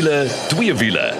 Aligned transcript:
wiele, 0.00 0.26
twee 0.48 0.74
wiele. 0.74 1.19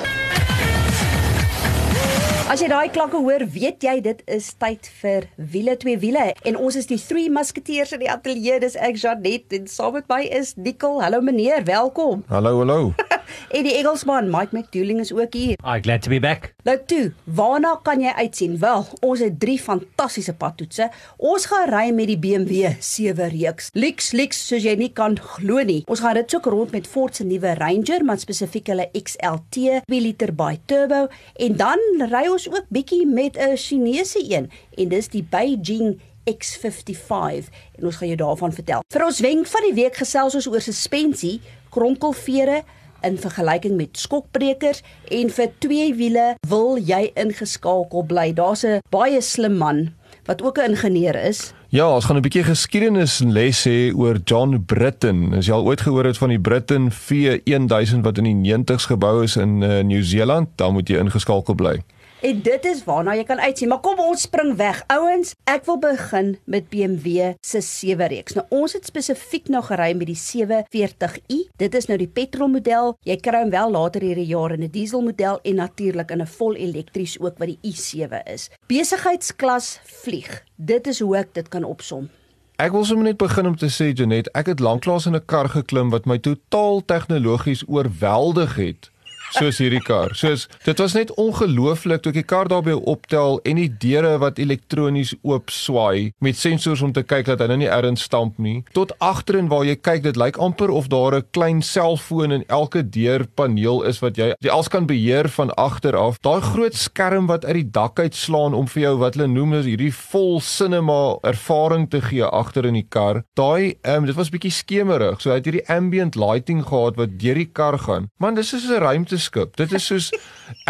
As 2.50 2.58
jy 2.58 2.66
daai 2.66 2.88
klanke 2.90 3.14
hoor, 3.22 3.44
weet 3.54 3.84
jy 3.86 3.92
dit 4.02 4.24
is 4.34 4.48
tyd 4.58 4.88
vir 4.98 5.28
wiele 5.52 5.76
twee 5.78 6.00
wiele 6.02 6.24
en 6.50 6.56
ons 6.58 6.74
is 6.80 6.88
die 6.90 6.98
drie 6.98 7.28
musketeers 7.30 7.92
in 7.94 8.02
die 8.02 8.10
ateljee. 8.10 8.58
Dis 8.64 8.74
ek 8.74 8.98
Janet 8.98 9.54
en 9.54 9.70
saam 9.70 9.94
met 9.94 10.10
my 10.10 10.24
is 10.26 10.56
Nicole. 10.58 10.98
Hallo 11.04 11.22
meneer, 11.22 11.62
welkom. 11.68 12.24
Hallo, 12.26 12.56
hallo. 12.64 12.90
en 13.56 13.62
die 13.68 13.76
Engelsman 13.78 14.32
Mike 14.34 14.50
McDouling 14.50 14.98
is 14.98 15.12
ook 15.14 15.36
hier. 15.38 15.54
I'm 15.62 15.84
glad 15.86 16.02
to 16.02 16.10
be 16.10 16.18
back. 16.18 16.50
Nou 16.66 16.74
toe, 16.90 17.12
waarna 17.24 17.76
kan 17.86 18.02
jy 18.02 18.10
uitsien? 18.18 18.58
Wel, 18.58 18.82
ons 19.06 19.22
het 19.22 19.38
drie 19.40 19.54
fantastiese 19.62 20.34
padtoetse. 20.34 20.90
Ons 21.22 21.46
gaan 21.52 21.70
ry 21.70 21.86
met 21.94 22.10
die 22.10 22.18
BMW 22.18 22.74
7 22.82 23.30
reeks. 23.30 23.70
Lix 23.78 24.10
lix 24.10 24.42
soos 24.50 24.66
jy 24.66 24.74
nie 24.80 24.90
kan 24.90 25.14
glo 25.36 25.62
nie. 25.62 25.84
Ons 25.86 26.02
gaan 26.02 26.18
dit 26.18 26.34
soek 26.34 26.50
rond 26.50 26.74
met 26.74 26.90
Ford 26.90 27.14
se 27.14 27.24
nuwe 27.30 27.54
Ranger, 27.62 28.02
maar 28.04 28.18
spesifiek 28.18 28.74
hulle 28.74 28.90
XLT 28.90 29.86
2 29.86 30.02
liter 30.02 30.34
by 30.34 30.56
turbo 30.66 31.06
en 31.38 31.56
dan 31.62 31.86
ry 32.10 32.26
ons 32.26 32.39
ook 32.48 32.64
bietjie 32.68 33.06
met 33.06 33.36
'n 33.36 33.56
Chinese 33.56 34.20
een 34.22 34.50
en 34.76 34.88
dis 34.88 35.08
die 35.08 35.26
Beijing 35.30 36.00
X55 36.24 37.48
en 37.78 37.84
ons 37.84 37.96
gaan 37.96 38.08
jou 38.08 38.16
daarvan 38.16 38.52
vertel. 38.52 38.82
Vir 38.92 39.04
ons 39.04 39.20
wenk 39.20 39.46
van 39.46 39.62
die 39.68 39.74
week 39.74 39.96
gesels 39.96 40.34
ons 40.34 40.46
oor 40.46 40.60
suspensie, 40.60 41.40
kronkelvere 41.68 42.62
in 43.02 43.18
vergelyking 43.18 43.76
met 43.76 43.96
skokbrekers 43.96 44.82
en 45.10 45.30
vir 45.30 45.48
twee 45.58 45.94
wiele 45.94 46.34
wil 46.48 46.76
jy 46.78 47.10
ingeskakel 47.14 48.04
bly. 48.04 48.32
Daar's 48.32 48.64
'n 48.64 48.80
baie 48.90 49.20
slim 49.20 49.56
man 49.56 49.94
wat 50.26 50.42
ook 50.42 50.58
'n 50.58 50.70
ingenieur 50.70 51.16
is. 51.16 51.52
Ja, 51.68 51.94
ons 51.94 52.04
gaan 52.04 52.16
'n 52.16 52.22
bietjie 52.22 52.44
geskiedenis 52.44 53.20
en 53.20 53.32
les 53.32 53.64
hê 53.64 53.94
oor 53.94 54.18
John 54.24 54.64
Britton. 54.66 55.34
As 55.34 55.46
jy 55.46 55.52
al 55.52 55.64
ooit 55.64 55.80
gehoor 55.80 56.04
het 56.04 56.18
van 56.18 56.28
die 56.28 56.40
Britton 56.40 56.90
V1000 56.90 58.00
wat 58.02 58.18
in 58.18 58.24
die 58.24 58.54
90's 58.54 58.84
gebou 58.84 59.22
is 59.22 59.36
in 59.36 59.62
uh, 59.62 59.80
Nieu-Seeland, 59.82 60.48
dan 60.56 60.72
moet 60.72 60.88
jy 60.88 60.98
ingeskakel 60.98 61.54
bly. 61.54 61.82
En 62.20 62.42
dit 62.42 62.64
is 62.68 62.82
waarna 62.84 63.14
jy 63.16 63.24
kan 63.24 63.40
uitsien. 63.40 63.70
Maar 63.72 63.80
kom 63.80 64.00
ons 64.04 64.26
spring 64.26 64.52
weg. 64.56 64.82
Ouens, 64.92 65.32
ek 65.48 65.64
wil 65.64 65.78
begin 65.80 66.34
met 66.44 66.68
BMW 66.68 67.30
se 67.40 67.62
7 67.64 68.10
reeks. 68.12 68.36
Nou 68.36 68.44
ons 68.60 68.76
het 68.76 68.84
spesifiek 68.84 69.48
nou 69.48 69.62
gery 69.64 69.94
met 69.96 70.10
die 70.10 70.18
740i. 70.20 71.38
Dit 71.56 71.78
is 71.78 71.88
nou 71.88 71.96
die 72.00 72.10
petrolmodel. 72.12 72.92
Jy 73.08 73.16
kry 73.24 73.40
hom 73.40 73.54
wel 73.54 73.72
later 73.72 74.04
hierdie 74.04 74.28
jaar 74.28 74.52
in 74.52 74.64
'n 74.68 74.70
dieselmodel 74.70 75.40
en 75.42 75.54
natuurlik 75.54 76.10
in 76.10 76.20
'n 76.20 76.26
vol 76.26 76.54
elektries 76.54 77.18
ook 77.20 77.38
wat 77.38 77.48
die 77.48 77.58
i7 77.62 78.22
is. 78.26 78.50
Besigheidsklas 78.66 79.80
vlieg. 79.84 80.44
Dit 80.56 80.86
is 80.86 81.00
hoe 81.00 81.16
ek 81.16 81.34
dit 81.34 81.48
kan 81.48 81.64
opsom. 81.64 82.10
Ek 82.56 82.72
wil 82.72 82.84
sommer 82.84 83.04
net 83.04 83.16
begin 83.16 83.46
om 83.46 83.56
te 83.56 83.70
sê 83.72 83.96
Janet, 83.96 84.28
ek 84.32 84.46
het 84.46 84.60
lanklaas 84.60 85.06
in 85.06 85.14
'n 85.14 85.24
kar 85.24 85.48
geklim 85.48 85.90
wat 85.90 86.04
my 86.04 86.18
totaal 86.18 86.84
tegnologies 86.84 87.64
oorweldig 87.66 88.56
het 88.56 88.90
soos 89.36 89.60
hierdie 89.62 89.82
kar. 89.84 90.14
Soos 90.18 90.48
dit 90.64 90.78
was 90.82 90.94
net 90.96 91.12
ongelooflik 91.20 92.02
toe 92.02 92.10
ek 92.10 92.20
die 92.20 92.26
kar 92.26 92.48
daarby 92.50 92.74
optel 92.90 93.38
en 93.48 93.60
die 93.60 93.70
deure 93.82 94.16
wat 94.22 94.40
elektronies 94.42 95.14
oop 95.22 95.50
swaai 95.54 96.12
met 96.20 96.38
sensors 96.38 96.82
om 96.82 96.92
te 96.96 97.04
kyk 97.06 97.28
dat 97.30 97.42
hy 97.42 97.50
nou 97.52 97.60
nie 97.62 97.70
ergens 97.70 98.06
stamp 98.08 98.38
nie. 98.42 98.60
Tot 98.76 98.92
agterin 98.98 99.50
waar 99.50 99.66
jy 99.68 99.76
kyk, 99.76 100.02
dit 100.08 100.18
lyk 100.18 100.38
amper 100.42 100.70
of 100.70 100.88
daar 100.88 101.16
'n 101.20 101.26
klein 101.30 101.62
selfoon 101.62 102.32
in 102.32 102.44
elke 102.48 102.82
deurpaneel 102.82 103.82
is 103.84 104.00
wat 104.00 104.16
jy 104.16 104.32
jy 104.40 104.50
als 104.50 104.68
kan 104.68 104.86
beheer 104.86 105.28
van 105.28 105.50
agter 105.54 105.96
af. 105.96 106.18
Daai 106.20 106.40
groot 106.40 106.74
skerm 106.74 107.26
wat 107.26 107.44
uit 107.44 107.54
die 107.54 107.70
dak 107.70 107.98
uitslaan 107.98 108.54
om 108.54 108.66
vir 108.66 108.82
jou 108.82 108.96
wat 108.98 109.14
hulle 109.14 109.28
noem 109.28 109.54
is 109.60 109.66
hierdie 109.66 109.92
vol 109.94 110.40
cinema 110.40 111.18
ervaring 111.22 111.88
te 111.90 112.00
gee 112.00 112.24
agter 112.24 112.66
in 112.66 112.74
die 112.74 112.86
kar. 112.88 113.22
Daai 113.38 113.76
ehm 113.82 114.02
um, 114.02 114.06
dit 114.06 114.16
was 114.16 114.30
bietjie 114.32 114.52
skemerig. 114.54 115.20
So 115.20 115.30
hy 115.30 115.36
het 115.40 115.48
hierdie 115.48 115.68
ambient 115.68 116.16
lighting 116.16 116.64
gehad 116.66 116.96
wat 116.96 117.18
deur 117.20 117.34
die 117.34 117.50
kar 117.52 117.78
gaan. 117.78 118.08
Man, 118.18 118.34
dis 118.34 118.52
is 118.54 118.68
'n 118.68 118.82
ruimte 118.82 119.19
skip. 119.20 119.56
Dit 119.56 119.72
is 119.72 119.86
soos 119.86 120.10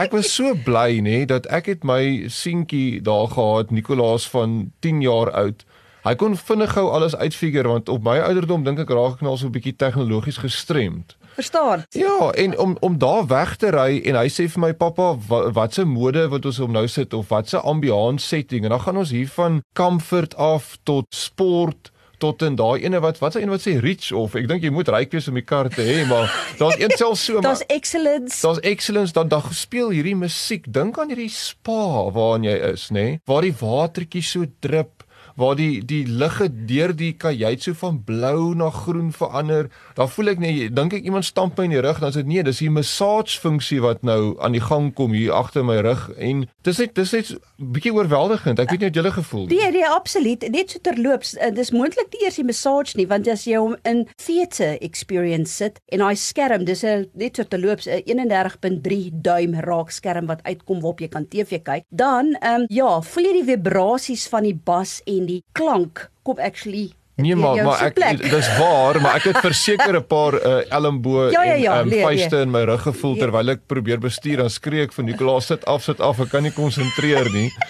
ek 0.00 0.12
was 0.16 0.32
so 0.34 0.54
bly 0.64 1.00
nê 1.04 1.24
dat 1.26 1.46
ek 1.50 1.66
het 1.72 1.84
my 1.84 2.28
seentjie 2.28 3.00
daar 3.06 3.28
gehad, 3.32 3.70
Nicolaas 3.70 4.28
van 4.28 4.72
10 4.80 5.00
jaar 5.06 5.30
oud. 5.30 5.64
Hy 6.00 6.14
kon 6.16 6.36
vinnig 6.36 6.70
gou 6.72 6.86
alles 6.88 7.16
uitfigure 7.16 7.68
want 7.68 7.88
op 7.92 8.04
my 8.04 8.18
ouderdom 8.24 8.64
dink 8.64 8.78
ek 8.80 8.92
raak 8.96 9.18
ek 9.18 9.24
nou 9.26 9.36
so 9.36 9.46
'n 9.46 9.52
bietjie 9.52 9.76
tegnologies 9.76 10.40
gestremd. 10.40 11.16
Verstaan? 11.34 11.84
Ja, 11.90 12.30
en 12.30 12.58
om 12.58 12.76
om 12.80 12.98
daar 12.98 13.26
weg 13.26 13.56
te 13.56 13.70
ry 13.70 14.00
en 14.04 14.16
hy 14.16 14.28
sê 14.28 14.48
vir 14.48 14.60
my 14.60 14.72
pappa 14.72 15.16
wat 15.28 15.52
wat 15.54 15.74
se 15.74 15.84
mode 15.84 16.28
wat 16.28 16.44
ons 16.44 16.58
om 16.58 16.72
nou 16.72 16.86
sit 16.88 17.12
of 17.12 17.28
wat 17.28 17.48
se 17.48 17.58
ambiance 17.58 18.26
setting 18.26 18.64
en 18.64 18.70
dan 18.70 18.80
gaan 18.80 18.96
ons 18.96 19.10
hier 19.10 19.28
van 19.28 19.62
comfort 19.72 20.36
af 20.36 20.78
tot 20.82 21.06
sport 21.14 21.92
tot 22.20 22.44
in 22.46 22.56
daai 22.58 22.84
ene 22.84 23.00
wat 23.02 23.18
wat 23.22 23.36
sê 23.36 23.42
een 23.42 23.52
wat 23.52 23.64
sê 23.64 23.76
rich 23.82 24.10
of 24.16 24.36
ek 24.38 24.48
dink 24.50 24.64
jy 24.66 24.72
moet 24.74 24.90
ryk 24.92 25.12
wees 25.16 25.28
om 25.30 25.38
die 25.38 25.46
kar 25.46 25.70
te 25.72 25.84
hê 25.86 26.04
maar 26.08 26.28
daar's 26.60 26.78
een 26.80 26.96
self 26.96 27.18
so 27.18 27.40
Daar's 27.46 27.64
excellence. 27.72 28.40
Daar's 28.44 28.60
excellence 28.60 29.16
dan 29.16 29.28
dan 29.32 29.42
speel 29.56 29.90
hierdie 29.96 30.16
musiek 30.16 30.68
dink 30.68 30.98
aan 31.00 31.12
hierdie 31.12 31.32
spa 31.32 32.10
waarin 32.14 32.48
jy 32.48 32.56
is 32.72 32.88
nê 32.90 33.06
nee? 33.06 33.20
waar 33.26 33.46
die 33.46 33.54
watertjie 33.56 34.24
so 34.24 34.46
drup 34.60 34.99
waar 35.36 35.56
die 35.56 35.84
die 35.84 36.04
ligge 36.06 36.48
deur 36.66 36.94
die 36.96 37.12
kajuit 37.12 37.62
so 37.62 37.74
van 37.74 38.02
blou 38.04 38.54
na 38.54 38.70
groen 38.70 39.12
verander. 39.12 39.70
Dan 39.94 40.08
voel 40.08 40.34
ek 40.34 40.42
net 40.42 40.76
dink 40.76 40.94
ek 40.96 41.04
iemand 41.04 41.24
stamp 41.24 41.58
my 41.58 41.66
in 41.68 41.76
die 41.76 41.82
rug 41.84 42.00
dan 42.02 42.14
sê 42.14 42.24
nee, 42.26 42.42
dis 42.46 42.62
die 42.62 42.70
massage 42.72 43.38
funksie 43.40 43.80
wat 43.84 44.02
nou 44.06 44.36
aan 44.40 44.56
die 44.56 44.64
gang 44.64 44.90
kom 44.96 45.14
hier 45.16 45.34
agter 45.36 45.64
my 45.66 45.80
rug 45.84 46.08
en 46.18 46.46
dis 46.66 46.80
net 46.82 46.94
dis 46.94 47.12
net 47.16 47.32
bietjie 47.56 47.92
oorweldigend. 47.94 48.60
Ek 48.62 48.72
weet 48.72 48.84
nie 48.84 48.90
hoe 48.90 49.02
jy 49.04 49.14
gevoel 49.16 49.46
nie. 49.46 49.58
Nee, 49.58 49.70
nee, 49.78 49.86
absoluut. 49.88 50.46
Net 50.52 50.74
so 50.74 50.82
terloops, 50.82 51.34
uh, 51.36 51.50
dis 51.54 51.72
moontlik 51.74 52.12
nie 52.14 52.24
eers 52.26 52.40
die 52.40 52.46
massage 52.46 52.96
nie 52.98 53.06
want 53.10 53.28
as 53.30 53.46
jy 53.48 53.60
hom 53.60 53.76
in 53.88 54.04
theater 54.20 54.78
experience 54.84 55.56
sit 55.60 55.80
en 55.92 56.04
hy 56.04 56.14
skerm, 56.18 56.64
dis 56.68 56.84
'n 56.84 57.06
net 57.14 57.36
so 57.36 57.44
terloops 57.44 57.86
'n 57.86 58.02
31.3 58.06 59.10
duim 59.22 59.54
raak 59.66 59.90
skerm 59.90 60.26
wat 60.26 60.42
uitkom 60.44 60.80
waarop 60.80 61.00
jy 61.00 61.08
kan 61.08 61.26
TV 61.28 61.60
kyk. 61.62 61.84
Dan 61.90 62.36
ehm 62.40 62.62
um, 62.62 62.66
ja, 62.68 63.00
voel 63.00 63.24
jy 63.24 63.32
die 63.40 63.48
vibrasies 63.54 64.28
van 64.28 64.42
die 64.48 64.54
bas 64.54 65.00
en 65.06 65.19
die 65.26 65.42
klank 65.52 66.10
kom 66.22 66.38
actually 66.38 66.90
Nee 67.20 67.36
maar 67.36 67.64
maar 67.64 67.82
ek 67.84 67.98
dis 68.22 68.48
waar 68.58 69.00
maar 69.00 69.18
ek 69.20 69.28
het 69.30 69.40
verseker 69.44 69.98
'n 69.98 70.06
paar 70.06 70.34
uh, 70.34 70.72
elmbo 70.72 71.28
ja, 71.30 71.44
ja, 71.50 71.54
ja, 71.54 71.80
en 71.80 71.92
um, 71.92 72.00
vuiste 72.00 72.40
in 72.40 72.50
my 72.50 72.64
rug 72.64 72.82
gevoel 72.82 73.14
ja. 73.14 73.20
terwyl 73.20 73.48
ek 73.48 73.66
probeer 73.66 73.98
bestuur 73.98 74.36
dan 74.36 74.50
skree 74.50 74.82
ek 74.82 74.92
vir 74.92 75.04
Nicolaas 75.04 75.46
sit 75.46 75.64
af 75.64 75.82
sit 75.82 76.00
af 76.00 76.20
ek 76.20 76.30
kan 76.30 76.42
nie 76.42 76.52
konsentreer 76.52 77.30
nie. 77.32 77.50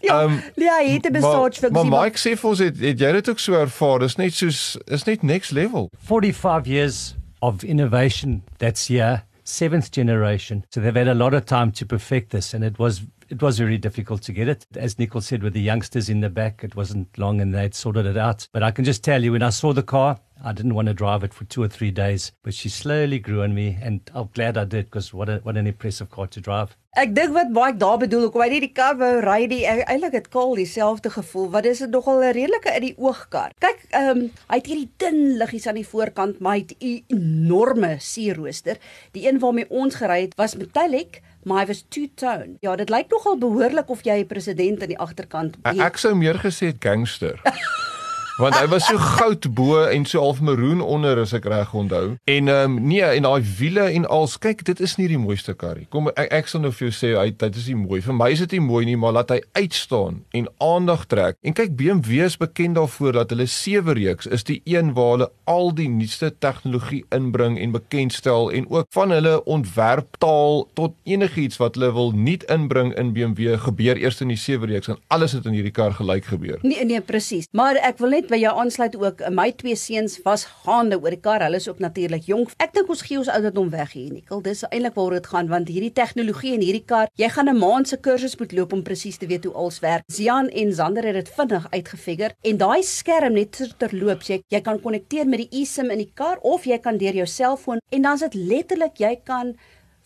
Ja, 0.00 0.22
um, 0.22 0.40
ja, 0.54 0.80
jy 0.80 0.92
het 0.92 1.06
'n 1.08 1.12
massage 1.12 1.60
funksie. 1.60 1.70
Maar, 1.70 1.86
maar 1.86 2.04
Mike 2.04 2.18
sê 2.18 2.36
vir 2.38 2.50
ons 2.50 2.58
het, 2.58 2.78
het 2.80 3.00
jy 3.00 3.12
dit 3.12 3.28
ook 3.28 3.38
so 3.38 3.52
ervaar? 3.52 3.98
Dis 3.98 4.16
net 4.16 4.34
soos 4.34 4.78
is 4.86 5.04
net 5.04 5.22
next 5.22 5.50
level. 5.50 5.90
45 5.98 6.66
years 6.66 7.14
of 7.40 7.62
innovation 7.62 8.42
that's 8.58 8.88
here, 8.88 9.22
seventh 9.42 9.90
generation. 9.90 10.64
So 10.70 10.80
they've 10.80 10.98
had 10.98 11.08
a 11.08 11.14
lot 11.14 11.34
of 11.34 11.44
time 11.44 11.72
to 11.72 11.86
perfect 11.86 12.30
this 12.30 12.54
and 12.54 12.64
it 12.64 12.78
was 12.78 13.02
it 13.28 13.42
was 13.42 13.58
very 13.58 13.78
difficult 13.78 14.22
to 14.22 14.32
get 14.32 14.48
it. 14.48 14.66
As 14.76 14.98
Nicole 14.98 15.20
said, 15.20 15.42
with 15.42 15.52
the 15.52 15.60
youngsters 15.60 16.08
in 16.08 16.20
the 16.20 16.30
back, 16.30 16.62
it 16.64 16.76
wasn't 16.76 17.16
long 17.18 17.40
and 17.40 17.54
they'd 17.54 17.74
sorted 17.74 18.06
it 18.06 18.16
out. 18.16 18.48
But 18.52 18.62
I 18.62 18.70
can 18.70 18.84
just 18.84 19.02
tell 19.04 19.22
you, 19.22 19.32
when 19.32 19.42
I 19.42 19.50
saw 19.50 19.72
the 19.72 19.82
car, 19.82 20.18
I 20.42 20.52
didn't 20.52 20.74
want 20.74 20.88
to 20.88 20.94
drive 20.94 21.24
it 21.24 21.32
for 21.32 21.44
two 21.44 21.62
or 21.62 21.68
three 21.68 21.90
days, 21.90 22.32
but 22.42 22.54
she 22.54 22.68
slowly 22.68 23.18
grew 23.18 23.42
on 23.42 23.54
me, 23.54 23.78
and 23.80 24.00
I'm 24.14 24.28
glad 24.34 24.58
I 24.58 24.64
did 24.64 24.86
because 24.86 25.14
what 25.14 25.28
a, 25.28 25.38
what 25.38 25.56
an 25.56 25.66
impressive 25.66 26.10
car 26.10 26.26
to 26.26 26.40
drive. 26.40 26.76
Ek 26.94 27.10
dink 27.14 27.32
wat 27.34 27.50
Mike 27.50 27.78
daar 27.80 27.96
bedoel, 27.98 28.28
hoekom 28.28 28.42
hy 28.44 28.48
nie 28.52 28.60
die 28.66 28.74
kar 28.74 28.94
wou 29.00 29.22
ry 29.24 29.48
nie, 29.50 29.64
eintlik 29.66 30.14
het 30.14 30.28
Kaal 30.30 30.52
dieselfde 30.58 31.10
gevoel. 31.10 31.48
Wat 31.54 31.66
is 31.66 31.80
dit 31.82 31.90
nogal 31.90 32.22
'n 32.22 32.34
redelike 32.36 32.70
in 32.70 32.84
die 32.86 32.94
oogkar. 32.98 33.50
Kyk, 33.58 33.86
ehm 33.90 34.10
um, 34.10 34.20
hy 34.50 34.58
het 34.60 34.70
hierdie 34.70 34.90
dun 35.02 35.38
liggies 35.38 35.66
aan 35.66 35.80
die 35.80 35.86
voorkant, 35.86 36.38
maar 36.38 36.54
hy 36.54 36.62
het 36.62 36.76
'n 36.78 37.02
enorme 37.08 37.96
sierrooster. 37.98 38.78
Die 39.12 39.26
een 39.26 39.40
waarmee 39.40 39.70
ons 39.70 39.94
gery 39.94 40.20
het 40.28 40.36
was 40.36 40.54
metallic, 40.54 41.22
maar 41.44 41.64
hy 41.64 41.66
was 41.66 41.84
two-tone. 41.88 42.56
Ja, 42.60 42.76
dit 42.76 42.90
lyk 42.90 43.10
nogal 43.10 43.38
behoorlik 43.38 43.88
of 43.88 44.04
jy 44.04 44.20
'n 44.22 44.26
president 44.26 44.82
aan 44.82 44.88
die 44.88 44.98
agterkant 44.98 45.56
het. 45.62 45.78
Ek 45.78 45.96
sou 45.96 46.14
meer 46.14 46.38
gesê 46.38 46.74
gangster. 46.78 47.40
want 48.36 48.56
hy 48.58 48.64
was 48.66 48.82
so 48.88 48.98
goud 48.98 49.46
bo 49.54 49.84
en 49.86 50.04
so 50.04 50.18
half 50.18 50.40
maroon 50.42 50.80
onder 50.82 51.20
as 51.22 51.32
ek 51.36 51.44
reg 51.50 51.74
onthou. 51.74 52.16
En 52.30 52.48
ehm 52.50 52.76
um, 52.76 52.78
nee, 52.88 53.04
en 53.04 53.26
daai 53.26 53.44
wiele 53.58 53.84
en 53.94 54.06
als, 54.10 54.34
kyk, 54.42 54.64
dit 54.66 54.80
is 54.82 54.96
nie 54.98 55.06
die 55.12 55.18
mooiste 55.20 55.54
kar 55.54 55.76
nie. 55.78 55.86
Kom 55.92 56.08
ek, 56.10 56.32
ek 56.34 56.50
sal 56.50 56.64
nou 56.64 56.72
vir 56.74 56.88
jou 56.88 56.94
sê 56.96 57.12
hy 57.14 57.28
dit 57.30 57.60
is 57.60 57.68
nie 57.70 57.78
mooi. 57.78 58.00
Vir 58.02 58.16
my 58.18 58.30
is 58.34 58.42
dit 58.42 58.56
nie 58.56 58.64
mooi 58.64 58.82
nie, 58.88 58.96
maar 58.98 59.14
laat 59.14 59.30
hy 59.30 59.38
uitstaan 59.54 60.22
en 60.34 60.48
aandag 60.64 61.04
trek. 61.12 61.38
En 61.46 61.54
kyk 61.54 61.76
BMW 61.78 62.24
is 62.26 62.38
bekend 62.40 62.78
daarvoor 62.80 63.20
dat 63.20 63.34
hulle 63.34 63.46
sewe 63.50 63.94
reeks 63.94 64.26
is 64.26 64.46
die 64.48 64.60
een 64.66 64.94
waar 64.98 65.12
hulle 65.12 65.30
al 65.50 65.70
die 65.78 65.88
nuutste 65.92 66.32
tegnologie 66.42 67.04
inbring 67.14 67.60
en 67.62 67.74
bekendstel 67.76 68.50
en 68.50 68.66
ook 68.70 68.90
van 68.96 69.14
hulle 69.14 69.36
ontwerptaal 69.44 70.64
tot 70.74 70.98
enigiets 71.06 71.60
wat 71.62 71.78
hulle 71.78 71.92
wil 71.94 72.10
nuut 72.16 72.42
inbring 72.50 72.90
in 72.98 73.14
BMW 73.14 73.54
gebeur 73.62 74.00
eers 74.00 74.18
in 74.24 74.34
die 74.34 74.40
sewe 74.40 74.66
reeks 74.72 74.90
en 74.90 74.98
alles 75.14 75.36
het 75.38 75.46
in 75.46 75.54
hierdie 75.54 75.74
kar 75.74 75.94
gelyk 75.94 76.26
gebeur. 76.34 76.58
Nee 76.66 76.84
nee 76.84 77.00
presies. 77.04 77.46
Maar 77.54 77.78
ek 77.78 78.02
wil 78.02 78.16
net 78.16 78.23
net 78.24 78.32
by 78.32 78.38
jou 78.40 78.52
aansluit 78.56 78.94
ook. 78.96 79.22
My 79.34 79.50
twee 79.52 79.76
seuns 79.76 80.16
was 80.24 80.46
gaande 80.64 80.96
oor 80.96 81.12
die 81.12 81.20
kar. 81.20 81.42
Hulle 81.44 81.58
is 81.60 81.68
ook 81.68 81.80
natuurlik 81.82 82.24
jonk. 82.30 82.54
Ek 82.62 82.72
dink 82.76 82.88
ons 82.92 83.02
gee 83.04 83.18
ons 83.20 83.28
ouderdom 83.28 83.68
weg 83.72 83.92
hier, 83.92 84.12
Nikkel. 84.12 84.40
Dis 84.44 84.62
eintlik 84.70 84.96
waaroor 84.96 85.18
dit 85.18 85.28
gaan 85.28 85.50
want 85.50 85.68
hierdie 85.68 85.92
tegnologie 85.92 86.54
en 86.56 86.64
hierdie 86.64 86.84
kar, 86.88 87.10
jy 87.20 87.28
gaan 87.28 87.50
'n 87.50 87.58
maand 87.58 87.88
se 87.88 87.96
kursus 87.96 88.38
moet 88.38 88.52
loop 88.52 88.72
om 88.72 88.82
presies 88.82 89.18
te 89.18 89.26
weet 89.26 89.44
hoe 89.44 89.54
alles 89.54 89.80
werk. 89.80 90.04
Zian 90.08 90.48
en 90.48 90.72
Zander 90.72 91.04
het 91.04 91.14
dit 91.14 91.28
vinnig 91.28 91.66
uitgefigure 91.70 92.34
en 92.42 92.56
daai 92.56 92.82
skerm 92.82 93.34
net 93.34 93.74
terloops, 93.78 94.28
jy 94.28 94.42
jy 94.48 94.60
kan 94.60 94.80
konnekteer 94.80 95.26
met 95.26 95.38
die 95.38 95.60
eSIM 95.62 95.90
in 95.90 95.98
die 95.98 96.12
kar 96.14 96.38
of 96.40 96.64
jy 96.64 96.78
kan 96.78 96.96
deur 96.98 97.14
jou 97.14 97.26
selfoon 97.26 97.78
en 97.90 98.02
dan 98.02 98.14
is 98.14 98.20
dit 98.20 98.34
letterlik 98.34 98.98
jy 98.98 99.20
kan 99.24 99.54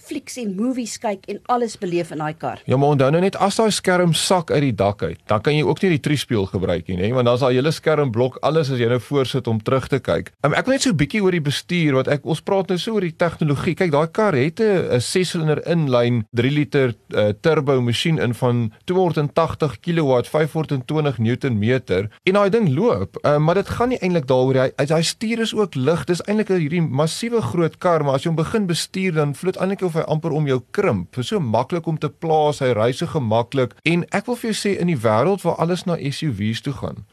flieks 0.02 0.38
en 0.40 0.54
movies 0.56 0.96
kyk 1.02 1.26
en 1.28 1.40
alles 1.52 1.76
beleef 1.80 2.12
in 2.14 2.22
daai 2.22 2.34
kar. 2.38 2.62
Ja, 2.70 2.76
maar 2.76 2.94
onthou 2.94 3.10
nou 3.12 3.20
net 3.22 3.36
as 3.42 3.58
daai 3.58 3.70
skerm 3.74 4.14
sak 4.16 4.50
uit 4.54 4.62
die 4.68 4.74
dak 4.76 5.02
uit, 5.02 5.18
dan 5.30 5.42
kan 5.44 5.56
jy 5.56 5.64
ook 5.66 5.82
nie 5.82 5.90
die 5.96 6.02
triespieël 6.04 6.46
gebruik 6.50 6.88
nie, 6.88 7.12
want 7.14 7.28
dan's 7.28 7.42
daai 7.44 7.58
hele 7.58 7.72
skerm 7.74 8.12
blok 8.14 8.38
alles 8.46 8.70
as 8.72 8.80
jy 8.80 8.88
nou 8.90 9.00
voorsit 9.02 9.48
om 9.50 9.60
terug 9.64 9.88
te 9.90 10.00
kyk. 10.04 10.30
Um, 10.46 10.54
ek 10.54 10.68
wil 10.68 10.76
net 10.76 10.86
so 10.86 10.90
'n 10.90 11.00
bietjie 11.00 11.22
oor 11.22 11.34
die 11.34 11.44
bestuur 11.44 11.98
wat 11.98 12.08
ek 12.08 12.26
ons 12.26 12.40
praat 12.40 12.68
nou 12.68 12.78
so 12.78 12.94
oor 12.94 13.04
die 13.04 13.16
tegnologie. 13.16 13.74
Kyk, 13.74 13.92
daai 13.92 14.08
kar 14.12 14.34
het 14.34 14.60
'n 14.60 15.00
6-silinder 15.00 15.62
inlyn 15.66 16.24
3 16.32 16.50
liter 16.50 16.94
uh, 17.14 17.32
turbo 17.40 17.80
masjien 17.80 18.18
in 18.18 18.34
van 18.34 18.72
280 18.86 19.80
kW, 19.80 20.22
520 20.24 21.18
Newtonmeter 21.18 22.10
en 22.24 22.34
daai 22.34 22.50
ding 22.50 22.68
loop. 22.74 23.18
Uh, 23.24 23.38
maar 23.38 23.54
dit 23.54 23.68
gaan 23.68 23.88
nie 23.88 23.98
eintlik 23.98 24.26
daaroor 24.26 24.54
hy 24.54 24.70
hy 24.78 25.02
stuur 25.02 25.40
is 25.40 25.54
ook 25.54 25.74
lig. 25.74 26.04
Dis 26.04 26.22
eintlik 26.26 26.48
hierdie 26.48 26.82
massiewe 26.82 27.42
groot 27.42 27.78
kar, 27.78 28.04
maar 28.04 28.14
as 28.14 28.24
jy 28.24 28.30
hom 28.30 28.36
begin 28.36 28.66
bestuur 28.66 29.12
dan 29.14 29.34
vloet 29.34 29.56
eintlik 29.56 29.88
hy 29.98 30.06
amper 30.10 30.34
om 30.34 30.46
jou 30.48 30.58
krimp. 30.76 31.10
Dit 31.14 31.24
is 31.24 31.32
so 31.32 31.40
maklik 31.42 31.86
om 31.90 31.98
te 31.98 32.08
plaas, 32.08 32.62
hy 32.64 32.72
ry 32.76 32.90
so 32.96 33.10
gemaklik 33.10 33.74
en 33.88 34.04
ek 34.16 34.28
wil 34.30 34.38
vir 34.40 34.52
jou 34.52 34.58
sê 34.62 34.74
in 34.78 34.90
die 34.92 34.98
wêreld 34.98 35.44
waar 35.46 35.58
alles 35.62 35.84
na 35.88 35.98
SUVs 35.98 36.62
toe 36.64 36.74
gaan. 36.80 37.04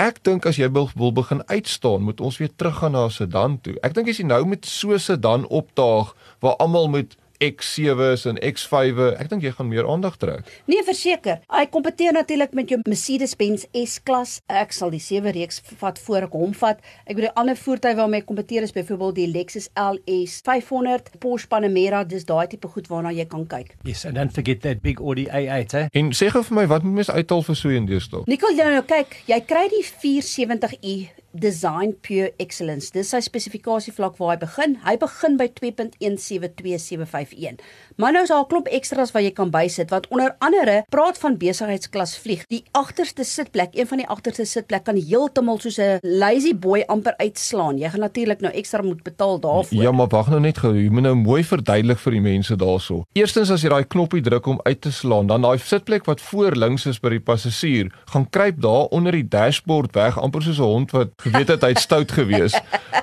Ek 0.00 0.20
dink 0.26 0.46
as 0.46 0.58
jy 0.60 0.68
wil, 0.72 0.90
begin 1.12 1.42
uitstaan, 1.48 2.04
moet 2.06 2.20
ons 2.20 2.38
weer 2.40 2.52
teruggaan 2.56 2.92
na 2.92 3.06
'n 3.06 3.10
sedan 3.10 3.58
toe. 3.62 3.76
Ek 3.82 3.94
dink 3.94 4.08
as 4.08 4.18
jy 4.18 4.26
nou 4.26 4.44
met 4.44 4.66
so 4.66 4.92
'n 4.92 4.98
sedan 4.98 5.46
opdaag 5.46 6.14
waar 6.40 6.56
almal 6.58 6.88
moet 6.88 7.16
X7s 7.42 8.26
en 8.30 8.38
X5e. 8.38 9.08
Ek 9.18 9.30
dink 9.30 9.42
jy 9.42 9.50
gaan 9.56 9.68
meer 9.70 9.88
aandag 9.90 10.16
trek. 10.22 10.46
Nee, 10.70 10.84
verseker. 10.86 11.40
Hy 11.50 11.64
kompeteer 11.72 12.14
natuurlik 12.14 12.54
met 12.54 12.70
jou 12.70 12.78
Mercedes-Benz 12.86 13.66
S-klas. 13.82 14.36
Ek 14.46 14.74
sal 14.76 14.92
die 14.94 15.02
7 15.02 15.34
reeks 15.34 15.58
vat 15.80 15.98
voor 16.04 16.28
ek 16.28 16.36
hom 16.38 16.54
vat. 16.60 16.82
Ek 17.02 17.16
bedoel 17.16 17.30
die 17.30 17.40
ander 17.42 17.58
voertuie 17.58 17.96
waarmee 17.98 18.22
hy 18.22 18.26
kompeteer 18.28 18.66
is 18.66 18.74
byvoorbeeld 18.76 19.18
die 19.18 19.28
Lexus 19.32 19.68
LS 19.74 20.38
500, 20.46 21.16
Porsche 21.22 21.50
Panamera, 21.50 22.04
dis 22.06 22.26
daai 22.28 22.46
tipe 22.52 22.70
goed 22.70 22.90
waarna 22.92 23.10
jy 23.14 23.26
kan 23.30 23.46
kyk. 23.50 23.74
Yes, 23.88 24.04
and 24.06 24.18
don't 24.18 24.34
forget 24.34 24.62
that 24.62 24.82
big 24.84 25.00
Audi 25.02 25.26
A8, 25.26 25.74
eh? 25.80 25.88
En 25.98 26.12
sê 26.14 26.30
gou 26.30 26.44
vir 26.46 26.60
my, 26.60 26.68
wat 26.70 26.86
moet 26.86 27.02
mens 27.02 27.10
uithaal 27.10 27.42
vir 27.48 27.58
so 27.58 27.68
'n 27.68 27.90
deurstap? 27.90 28.26
Nikkel, 28.30 28.54
nou 28.54 28.86
kyk, 28.86 29.18
jy 29.26 29.40
kry 29.40 29.66
die 29.72 29.82
470i 29.82 31.21
Design 31.32 31.96
Pure 32.00 32.32
Excellence. 32.36 32.92
Dis 32.92 33.08
sy 33.12 33.20
spesifikasie 33.24 33.92
vlak 33.96 34.16
waar 34.20 34.30
hy 34.34 34.38
begin. 34.42 34.76
Hy 34.84 34.96
begin 35.00 35.36
by 35.40 35.48
2.172751. 35.60 37.56
Maar 37.96 38.12
nou 38.12 38.22
is 38.22 38.28
daar 38.28 38.44
'n 38.44 38.48
klomp 38.48 38.66
ekstras 38.68 39.12
wat 39.12 39.22
jy 39.22 39.30
kan 39.32 39.50
bysit 39.50 39.90
wat 39.90 40.08
onder 40.08 40.34
andere 40.38 40.84
praat 40.88 41.18
van 41.18 41.36
besigheidsklas 41.36 42.18
vlieg. 42.18 42.44
Die 42.48 42.64
agterste 42.72 43.24
sitplek, 43.24 43.74
een 43.74 43.86
van 43.86 43.98
die 43.98 44.08
agterste 44.08 44.44
sitplek 44.44 44.84
kan 44.84 44.96
heeltemal 44.96 45.58
soos 45.58 45.78
'n 45.78 45.98
lazy 46.02 46.54
boy 46.54 46.82
amper 46.86 47.16
uitslaan. 47.16 47.78
Jy 47.78 47.88
gaan 47.88 48.00
natuurlik 48.00 48.40
nou 48.40 48.52
ekstra 48.52 48.82
moet 48.82 49.02
betaal 49.02 49.40
daarvoor. 49.40 49.82
Ja, 49.82 49.92
maar 49.92 50.08
wag 50.08 50.28
nou 50.28 50.40
net 50.40 50.58
gou. 50.58 50.74
Jy 50.74 50.88
moet 50.90 51.02
nou 51.02 51.14
mooi 51.14 51.44
verduidelik 51.44 51.98
vir 51.98 52.12
die 52.12 52.20
mense 52.20 52.56
daarso. 52.56 53.04
Eerstens 53.12 53.50
as 53.50 53.62
jy 53.62 53.68
daai 53.68 53.84
knoppie 53.84 54.22
druk 54.22 54.46
om 54.46 54.60
uit 54.62 54.80
te 54.80 54.92
slaan, 54.92 55.26
dan 55.26 55.42
daai 55.42 55.58
sitplek 55.58 56.04
wat 56.04 56.20
voor 56.20 56.56
links 56.56 56.86
is 56.86 57.00
by 57.00 57.08
die 57.08 57.20
passasier, 57.20 57.92
gaan 58.12 58.30
kruip 58.30 58.60
daar 58.60 58.86
onder 58.90 59.12
die 59.12 59.28
dashboard 59.28 59.94
weg 59.94 60.18
amper 60.18 60.42
soos 60.42 60.58
'n 60.58 60.62
hond 60.62 60.90
wat 60.90 61.08
geweet 61.22 61.48
het 61.48 61.62
hy't 61.66 61.80
stout 61.82 62.12
gewees. 62.12 62.54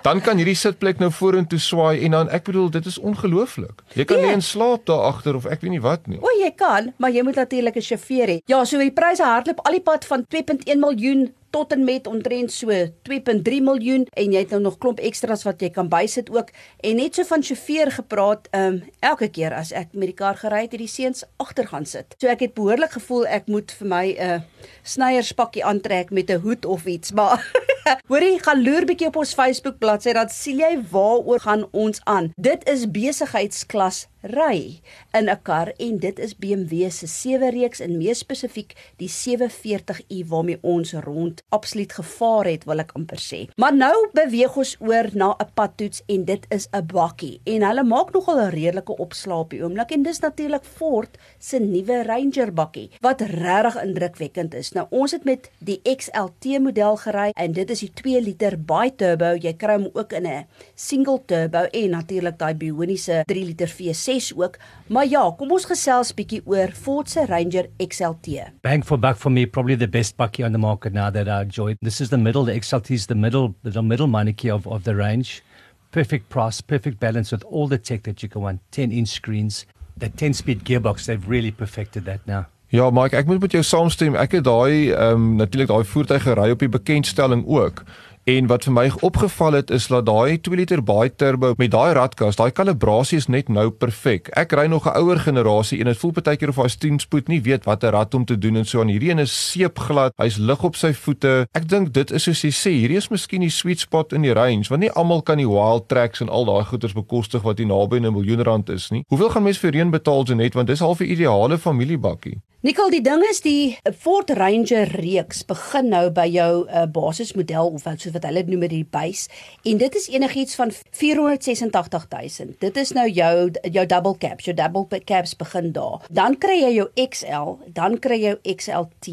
Dan 0.04 0.22
kan 0.22 0.38
hierdie 0.40 0.56
sitplek 0.56 1.00
nou 1.00 1.12
vorentoe 1.12 1.60
swaai 1.60 2.04
en 2.06 2.12
dan 2.18 2.30
ek 2.36 2.46
bedoel 2.50 2.70
dit 2.70 2.86
is 2.86 3.00
ongelooflik. 3.00 3.84
Jy 3.98 4.06
kan 4.10 4.22
nie 4.24 4.32
in 4.32 4.44
slaap 4.46 4.86
daar 4.90 5.08
agter 5.10 5.36
of 5.36 5.46
ek 5.46 5.62
weet 5.66 5.76
nie 5.76 5.84
wat 5.84 6.08
nie. 6.08 6.20
O, 6.22 6.32
jy 6.40 6.52
kan, 6.56 6.94
maar 6.98 7.12
jy 7.12 7.24
moet 7.24 7.36
natuurlik 7.36 7.76
'n 7.76 7.82
sjofeur 7.82 8.28
hê. 8.28 8.38
Ja, 8.46 8.64
so 8.66 8.78
die 8.78 8.92
pryse 8.92 9.24
hardloop 9.24 9.60
al 9.66 9.72
die 9.72 9.84
pad 9.84 10.06
van 10.06 10.26
2.1 10.28 10.80
miljoen 10.80 11.30
tot 11.50 11.72
en 11.72 11.84
met 11.84 12.08
omtrent 12.08 12.52
so 12.52 12.72
2.3 13.10 13.60
miljoen 13.64 14.06
en 14.14 14.34
jy 14.34 14.44
het 14.44 14.54
nou 14.56 14.62
nog 14.62 14.78
klomp 14.78 15.00
ekstras 15.00 15.46
wat 15.48 15.62
jy 15.62 15.70
kan 15.76 15.90
bysit 15.92 16.30
ook 16.34 16.52
en 16.86 17.00
net 17.02 17.16
so 17.16 17.28
van 17.30 17.44
sjofeur 17.44 17.92
gepraat 17.92 18.48
ehm 18.52 18.80
um, 18.80 18.82
elke 19.00 19.30
keer 19.32 19.54
as 19.56 19.72
ek 19.72 19.94
met 19.94 20.12
die 20.12 20.18
kar 20.18 20.38
gery 20.38 20.66
het 20.66 20.74
het 20.76 20.82
die 20.82 20.92
seuns 20.92 21.24
agter 21.38 21.68
gaan 21.68 21.86
sit. 21.86 22.16
So 22.22 22.28
ek 22.28 22.44
het 22.46 22.54
behoorlik 22.58 22.92
gevoel 22.98 23.28
ek 23.28 23.48
moet 23.48 23.72
vir 23.72 23.88
my 23.88 24.06
'n 24.08 24.18
uh, 24.18 24.34
eh, 24.34 24.42
snyerspakkie 24.84 25.66
aantrek 25.66 26.12
met 26.12 26.30
'n 26.30 26.42
hoed 26.42 26.66
of 26.66 26.86
iets 26.86 27.12
maar 27.12 27.42
hoorie 28.12 28.40
gaan 28.40 28.64
loer 28.64 28.86
bietjie 28.86 29.08
op 29.08 29.16
ons 29.16 29.34
Facebook 29.34 29.80
bladsy 29.80 30.14
dan 30.14 30.30
sien 30.30 30.60
jy 30.60 30.74
waaroor 30.92 31.40
gaan 31.40 31.68
ons 31.72 32.02
aan. 32.04 32.32
Dit 32.36 32.70
is 32.70 32.92
besigheidsklas 32.92 34.08
ry 34.22 34.82
in 35.14 35.30
'n 35.30 35.40
kar 35.44 35.74
en 35.78 35.98
dit 35.98 36.20
is 36.20 36.36
BMW 36.36 36.90
se 36.92 37.08
7 37.08 37.50
reeks 37.50 37.80
en 37.80 37.98
meer 37.98 38.16
spesifiek 38.16 38.76
die 38.98 39.08
740i 39.08 40.28
waarmee 40.28 40.58
ons 40.62 40.94
rond 40.94 41.44
absoluut 41.50 41.94
gevaar 41.94 42.46
het 42.46 42.64
wil 42.66 42.80
ek 42.80 42.92
amper 42.94 43.18
sê. 43.18 43.48
Maar 43.56 43.76
nou 43.76 44.10
beweeg 44.14 44.56
ons 44.58 44.76
oor 44.80 45.10
na 45.14 45.36
'n 45.40 45.52
padtoets 45.54 46.04
en 46.08 46.26
dit 46.26 46.46
is 46.50 46.68
'n 46.72 46.86
bakkie 46.86 47.40
en 47.46 47.62
hulle 47.64 47.84
maak 47.84 48.14
nogal 48.14 48.40
'n 48.40 48.52
redelike 48.52 48.98
opslaap 48.98 49.40
op 49.40 49.50
die 49.50 49.64
oomblik 49.64 49.92
en 49.92 50.04
dis 50.04 50.20
natuurlik 50.20 50.64
Ford 50.64 51.18
se 51.40 51.60
nuwe 51.60 52.04
Ranger 52.04 52.54
bakkie 52.54 52.90
wat 53.02 53.22
regtig 53.22 53.84
indrukwekkend 53.84 54.54
is. 54.54 54.72
Nou 54.72 54.88
ons 54.90 55.12
het 55.12 55.24
met 55.24 55.50
die 55.60 55.82
XLT 55.84 56.60
model 56.60 56.98
gery 56.98 57.32
en 57.36 57.52
dit 57.52 57.70
is 57.70 57.80
die 57.80 57.92
2 57.94 58.22
liter 58.22 58.58
bi-turbo. 58.58 59.36
Jy 59.36 59.54
kry 59.54 59.76
hom 59.76 59.90
ook 59.94 60.14
in 60.14 60.28
'n 60.28 60.46
single 60.76 61.22
turbo 61.26 61.64
en 61.72 61.90
natuurlik 61.90 62.38
daai 62.38 62.54
bioniese 62.54 63.24
3 63.26 63.46
liter 63.46 63.68
V6 63.68 64.09
6 64.10 64.34
ook. 64.36 64.58
Maar 64.88 65.08
ja, 65.08 65.34
kom 65.38 65.52
ons 65.52 65.66
gesels 65.70 66.14
bietjie 66.18 66.42
oor 66.50 66.72
Ford 66.74 67.10
se 67.10 67.26
Ranger 67.30 67.70
XLT. 67.78 68.48
Bang 68.66 68.86
for 68.86 68.98
buck 68.98 69.18
for 69.18 69.32
me 69.32 69.46
probably 69.46 69.78
the 69.78 69.88
best 69.88 70.18
bucky 70.18 70.44
on 70.44 70.52
the 70.52 70.62
market 70.62 70.94
now 70.94 71.12
that 71.14 71.28
I 71.28 71.42
enjoy. 71.46 71.76
This 71.82 72.02
is 72.02 72.10
the 72.10 72.18
middle 72.18 72.46
the 72.46 72.58
XLT 72.58 72.90
is 72.92 73.06
the 73.06 73.16
middle 73.16 73.54
the 73.64 73.82
middle 73.82 74.08
monarchy 74.08 74.50
of 74.52 74.68
of 74.68 74.84
the 74.84 74.96
range. 74.96 75.44
Perfect 75.92 76.30
price, 76.30 76.62
perfect 76.62 77.00
balance 77.00 77.36
with 77.36 77.44
all 77.46 77.68
the 77.68 77.78
tech 77.78 78.04
that 78.04 78.22
you 78.24 78.30
can 78.30 78.42
want. 78.42 78.62
10 78.72 78.92
inch 78.92 79.10
screens, 79.10 79.66
the 79.98 80.10
10 80.10 80.34
speed 80.34 80.64
gearbox, 80.64 81.06
they've 81.06 81.30
really 81.30 81.52
perfected 81.52 82.06
that 82.06 82.26
now. 82.28 82.46
Ja, 82.70 82.90
Mike, 82.94 83.18
ek 83.18 83.26
moet 83.26 83.40
met 83.42 83.52
jou 83.52 83.64
saamstem. 83.66 84.14
Ek 84.14 84.36
het 84.38 84.46
daai 84.46 84.92
ehm 84.92 85.14
um, 85.14 85.30
natuurlik 85.40 85.72
daai 85.72 85.86
voertuig 85.90 86.22
gery 86.22 86.52
op 86.54 86.62
die 86.62 86.70
bekendstelling 86.70 87.42
ook. 87.48 87.82
En 88.30 88.46
wat 88.46 88.68
vir 88.68 88.74
my 88.76 88.84
opgeval 89.02 89.56
het 89.58 89.72
is 89.74 89.88
dat 89.90 90.06
daai 90.06 90.38
2 90.46 90.58
liter 90.60 90.82
baie 90.86 91.10
turbo 91.10 91.56
met 91.58 91.72
daai 91.74 91.96
radkas, 91.98 92.38
daai 92.38 92.52
kalibrasie 92.54 93.18
is 93.18 93.26
net 93.26 93.48
nou 93.50 93.70
perfek. 93.72 94.30
Ek 94.38 94.52
ry 94.54 94.68
nog 94.70 94.86
'n 94.86 94.98
ouer 95.02 95.20
generasie 95.20 95.80
en 95.80 95.86
dit 95.90 95.98
voel 95.98 96.12
baie 96.12 96.38
keer 96.38 96.50
of 96.50 96.56
hy 96.62 96.68
10 96.68 97.00
spoed 97.00 97.28
nie 97.28 97.42
weet 97.42 97.66
watter 97.66 97.92
rad 97.92 98.14
om 98.14 98.26
te 98.26 98.38
doen 98.38 98.56
en 98.56 98.66
so 98.66 98.82
aan. 98.82 98.88
Hierdie 98.88 99.10
een 99.10 99.20
is 99.20 99.52
seepglad. 99.52 100.14
Hy's 100.18 100.38
lig 100.38 100.64
op 100.64 100.76
sy 100.76 100.94
voete. 100.94 101.48
Ek 101.54 101.70
dink 101.70 101.94
dit 101.94 102.12
is 102.12 102.24
soos 102.24 102.42
jy 102.42 102.52
sê, 102.52 102.70
hierdie 102.70 102.98
is 102.98 103.10
miskien 103.10 103.42
die 103.42 103.50
sweet 103.50 103.80
spot 103.80 104.14
in 104.14 104.22
die 104.22 104.34
range 104.34 104.70
want 104.70 104.82
nie 104.82 104.92
almal 104.92 105.22
kan 105.22 105.38
die 105.38 105.50
wild 105.50 105.88
tracks 105.88 106.22
en 106.22 106.30
al 106.30 106.46
daai 106.46 106.66
goeders 106.66 106.94
bekostig 106.94 107.42
wat 107.42 107.58
hier 107.58 107.68
naby 107.68 107.98
'n 107.98 108.14
miljoen 108.14 108.44
rand 108.44 108.70
is 108.70 108.92
nie. 108.92 109.04
Hoeveel 109.08 109.30
gaan 109.30 109.44
mense 109.44 109.60
vir 109.60 109.72
reën 109.72 109.90
betaal 109.90 110.24
Janet 110.24 110.54
want 110.54 110.68
dis 110.68 110.80
half 110.80 111.00
'n 111.00 111.12
ideale 111.12 111.58
familiebakkie. 111.58 112.42
Nikkel, 112.60 112.90
die 112.92 113.00
ding 113.00 113.22
is 113.24 113.38
die 113.40 113.78
Ford 113.96 114.34
Ranger 114.36 114.90
reeks 115.00 115.46
begin 115.48 115.94
nou 115.94 116.10
by 116.12 116.26
jou 116.28 116.66
uh, 116.68 116.82
basismodel 116.92 117.70
of 117.78 117.86
wat 117.88 118.04
so 118.04 118.12
wat 118.20 118.28
hulle 118.30 118.44
noem 118.48 118.68
die 118.70 118.86
base 118.86 119.32
en 119.64 119.80
dit 119.80 119.96
is 119.96 120.10
enigiets 120.12 120.58
van 120.60 120.74
486000. 120.92 122.60
Dit 122.60 122.78
is 122.78 122.92
nou 122.98 123.08
jou 123.08 123.50
jou 123.72 123.86
double 123.86 124.18
caps, 124.20 124.46
jou 124.46 124.56
double 124.56 125.02
caps 125.06 125.36
begin 125.40 125.72
daar. 125.76 126.04
Dan 126.12 126.38
kry 126.38 126.60
jy 126.60 126.74
jou 126.76 126.90
XL, 127.08 127.56
dan 127.74 127.98
kry 128.04 128.20
jy 128.20 128.36
jou 128.36 128.56
XLT 128.56 129.08